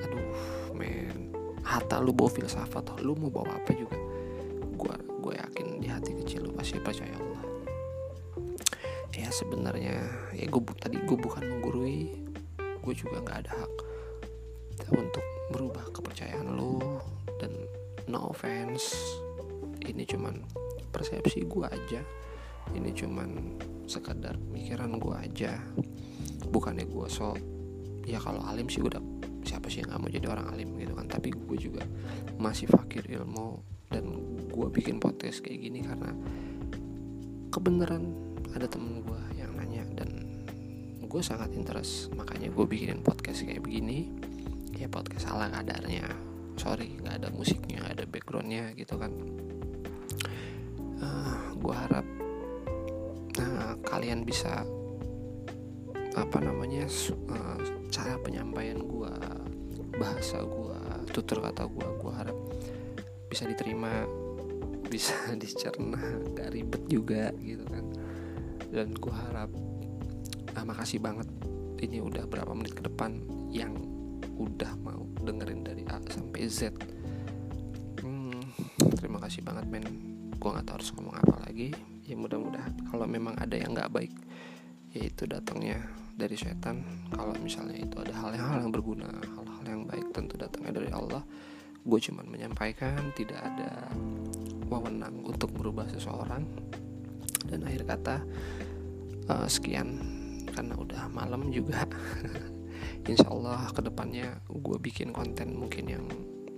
Aduh 0.05 0.29
men. 0.77 1.33
Hatta 1.65 2.01
lu 2.01 2.13
bawa 2.13 2.29
filsafat 2.29 3.01
lu 3.01 3.17
mau 3.17 3.33
bawa 3.33 3.57
apa 3.57 3.73
juga 3.73 4.08
pasti 6.69 6.85
percaya 6.85 7.17
Allah. 7.17 7.43
Ya 9.17 9.33
sebenarnya 9.33 10.05
ya 10.37 10.45
gue 10.53 10.63
tadi 10.77 11.01
gue 11.01 11.17
bukan 11.17 11.41
menggurui 11.41 12.13
gue 12.61 12.93
juga 12.93 13.25
nggak 13.25 13.39
ada 13.41 13.53
hak 13.57 13.75
untuk 14.93 15.25
merubah 15.49 15.89
kepercayaan 15.97 16.53
lo 16.53 17.01
dan 17.41 17.57
no 18.13 18.29
offense 18.37 19.01
ini 19.81 20.05
cuman 20.05 20.45
persepsi 20.93 21.49
gue 21.49 21.65
aja. 21.65 22.05
Ini 22.77 22.93
cuman 22.93 23.57
sekadar 23.89 24.37
pikiran 24.37 25.01
gue 25.01 25.17
aja. 25.25 25.57
Bukannya 26.53 26.85
gue 26.85 27.09
so 27.09 27.33
ya 28.05 28.21
kalau 28.21 28.45
alim 28.45 28.69
sih 28.69 28.85
udah 28.85 29.01
siapa 29.41 29.73
sih 29.73 29.81
yang 29.81 29.97
gak 29.97 30.05
mau 30.05 30.13
jadi 30.13 30.29
orang 30.29 30.53
alim 30.53 30.77
gitu 30.77 30.93
kan. 30.93 31.09
Tapi 31.09 31.33
gue 31.33 31.57
juga 31.57 31.81
masih 32.37 32.69
fakir 32.69 33.09
ilmu 33.09 33.57
dan 33.89 34.05
gue 34.53 34.69
bikin 34.69 35.01
podcast 35.01 35.41
kayak 35.41 35.65
gini 35.65 35.81
karena 35.81 36.13
kebenaran. 37.59 38.15
Ada 38.55 38.71
temen 38.71 39.03
gue 39.03 39.21
yang 39.35 39.51
nanya 39.59 39.83
dan 39.99 40.09
gue 41.03 41.23
sangat 41.27 41.51
interest. 41.59 42.15
Makanya 42.15 42.55
gue 42.55 42.65
bikinin 42.65 43.03
podcast 43.03 43.43
kayak 43.43 43.67
begini. 43.67 44.15
Ya 44.79 44.87
podcast 44.87 45.27
ala 45.27 45.51
kadarnya. 45.51 46.07
Sorry 46.55 47.03
nggak 47.03 47.27
ada 47.27 47.29
musiknya 47.35 47.83
nggak 47.83 47.95
ada 47.99 48.07
backgroundnya 48.07 48.65
gitu 48.79 48.95
kan. 48.95 49.11
Uh, 50.99 51.03
eh, 51.03 51.39
gue 51.59 51.75
harap 51.75 52.07
uh, 53.43 53.75
kalian 53.83 54.23
bisa 54.23 54.63
apa 56.19 56.39
namanya 56.43 56.87
uh, 57.31 57.59
cara 57.91 58.19
penyampaian 58.23 58.79
gue 58.83 59.13
bahasa 59.99 60.43
gue 60.43 60.79
tutur 61.15 61.43
kata 61.43 61.67
gue 61.71 61.89
gue 62.03 62.13
harap 62.15 62.39
bisa 63.31 63.47
diterima 63.47 64.03
bisa 64.89 65.15
dicerna 65.43 66.01
gak 66.35 66.51
ribet 66.53 66.83
juga 66.89 67.31
gitu 67.41 67.65
kan. 67.69 67.85
Dan 68.69 68.97
gue 68.97 69.15
harap 69.15 69.53
uh, 70.57 70.65
makasih 70.65 71.01
banget 71.01 71.29
ini 71.79 72.03
udah 72.03 72.27
berapa 72.27 72.51
menit 72.53 72.75
ke 72.75 72.83
depan 72.83 73.23
yang 73.49 73.73
udah 74.39 74.73
mau 74.83 75.07
dengerin 75.23 75.63
dari 75.63 75.83
A 75.87 75.99
sampai 76.03 76.43
Z. 76.51 76.75
Hmm, 78.03 78.43
terima 78.99 79.23
kasih 79.23 79.47
banget 79.47 79.67
men. 79.71 79.87
Gue 80.39 80.51
nggak 80.55 80.67
tahu 80.67 80.77
harus 80.79 80.91
ngomong 80.95 81.17
apa 81.19 81.37
lagi. 81.47 81.75
Ya 82.09 82.17
mudah-mudahan 82.17 82.89
kalau 82.89 83.05
memang 83.05 83.37
ada 83.37 83.55
yang 83.55 83.77
nggak 83.77 83.93
baik 83.93 84.13
yaitu 84.97 85.29
datangnya 85.29 85.85
dari 86.17 86.35
setan. 86.35 86.83
Kalau 87.13 87.37
misalnya 87.39 87.79
itu 87.79 87.97
ada 88.01 88.15
hal-hal 88.15 88.65
yang 88.65 88.73
berguna 88.73 89.07
hal-hal 89.07 89.65
yang 89.67 89.83
baik 89.85 90.11
tentu 90.11 90.35
datangnya 90.35 90.83
dari 90.83 90.91
Allah. 90.91 91.23
Gue 91.85 92.01
cuman 92.03 92.27
menyampaikan 92.27 93.15
tidak 93.15 93.39
ada 93.39 93.71
wewenang 94.69 95.25
untuk 95.25 95.51
merubah 95.57 95.89
seseorang. 95.89 96.45
Dan 97.49 97.65
akhir 97.65 97.89
kata 97.89 98.17
uh, 99.33 99.49
sekian. 99.49 99.99
Karena 100.53 100.77
udah 100.77 101.09
malam 101.11 101.49
juga. 101.49 101.89
Insya 103.09 103.33
Allah 103.33 103.69
ke 103.73 103.81
depannya 103.81 104.37
gue 104.47 104.77
bikin 104.79 105.11
konten 105.17 105.57
mungkin 105.57 105.85
yang 105.89 106.05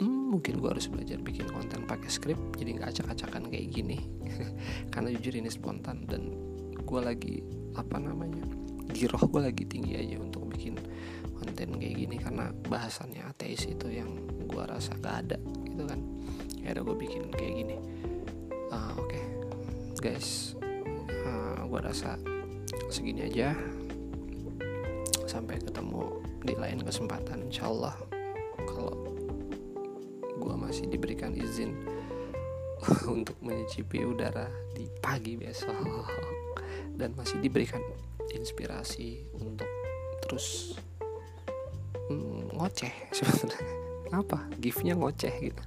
hmm, 0.03 0.35
mungkin 0.35 0.59
gue 0.59 0.69
harus 0.73 0.91
belajar 0.91 1.23
bikin 1.23 1.47
konten 1.47 1.87
pakai 1.87 2.11
skrip 2.11 2.39
jadi 2.59 2.81
nggak 2.81 2.91
acak-acakan 2.91 3.49
kayak 3.49 3.71
gini. 3.71 3.99
Karena 4.93 5.15
jujur 5.15 5.39
ini 5.39 5.51
spontan 5.53 6.09
dan 6.11 6.35
gue 6.75 7.01
lagi 7.01 7.45
apa 7.79 8.03
namanya 8.03 8.43
giroh 8.91 9.23
gue 9.31 9.43
lagi 9.47 9.63
tinggi 9.63 9.95
aja 9.95 10.19
untuk 10.19 10.51
bikin 10.51 10.75
konten 11.39 11.79
kayak 11.79 11.95
gini. 11.95 12.17
Karena 12.19 12.51
bahasannya 12.51 13.23
ateis 13.31 13.69
itu 13.71 13.87
yang 13.87 14.11
gue 14.51 14.65
rasa 14.67 14.97
gak 14.99 15.17
ada 15.29 15.39
gitu 15.81 15.89
kan. 15.89 16.01
Ya 16.61 16.77
udah 16.77 16.83
gue 16.85 16.97
bikin 17.09 17.23
kayak 17.33 17.55
gini. 17.57 17.77
Uh, 18.69 18.93
oke. 19.01 19.09
Okay. 19.09 19.23
guys 20.01 20.57
uh, 21.25 21.65
gue 21.65 21.81
rasa 21.81 22.21
segini 22.93 23.25
aja. 23.25 23.57
Sampai 25.25 25.57
ketemu 25.57 26.21
di 26.45 26.53
lain 26.53 26.85
kesempatan 26.85 27.49
insyaallah. 27.49 27.97
Kalau 28.69 29.09
gue 30.37 30.55
masih 30.61 30.85
diberikan 30.93 31.33
izin 31.33 31.73
untuk 33.17 33.37
menyicipi 33.41 34.05
udara 34.05 34.53
di 34.77 34.85
pagi 35.01 35.41
besok 35.41 36.09
dan 36.97 37.17
masih 37.17 37.41
diberikan 37.41 37.81
inspirasi 38.37 39.25
untuk 39.37 39.69
terus 40.25 40.77
mm, 42.13 42.57
ngoceh 42.57 42.93
sebenarnya 43.17 43.90
apa 44.11 44.47
giftnya 44.59 44.95
ngoceh 44.95 45.35
gitu. 45.51 45.63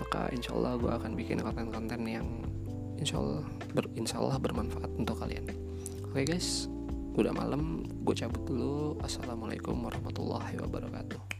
Maka 0.00 0.28
insya 0.32 0.52
Allah 0.52 0.76
gue 0.76 0.92
akan 0.92 1.12
bikin 1.16 1.40
konten-konten 1.40 2.00
yang 2.04 2.26
insya 3.00 3.16
Allah 3.20 3.44
ber, 3.72 3.88
insya 3.96 4.20
Allah 4.20 4.36
bermanfaat 4.36 4.92
untuk 4.96 5.16
kalian. 5.20 5.52
Oke 6.08 6.24
guys. 6.24 6.68
Udah 7.16 7.32
malam. 7.32 7.88
Gue 8.04 8.12
cabut 8.12 8.44
dulu. 8.44 9.00
Assalamualaikum 9.00 9.76
warahmatullahi 9.80 10.60
wabarakatuh 10.60 11.35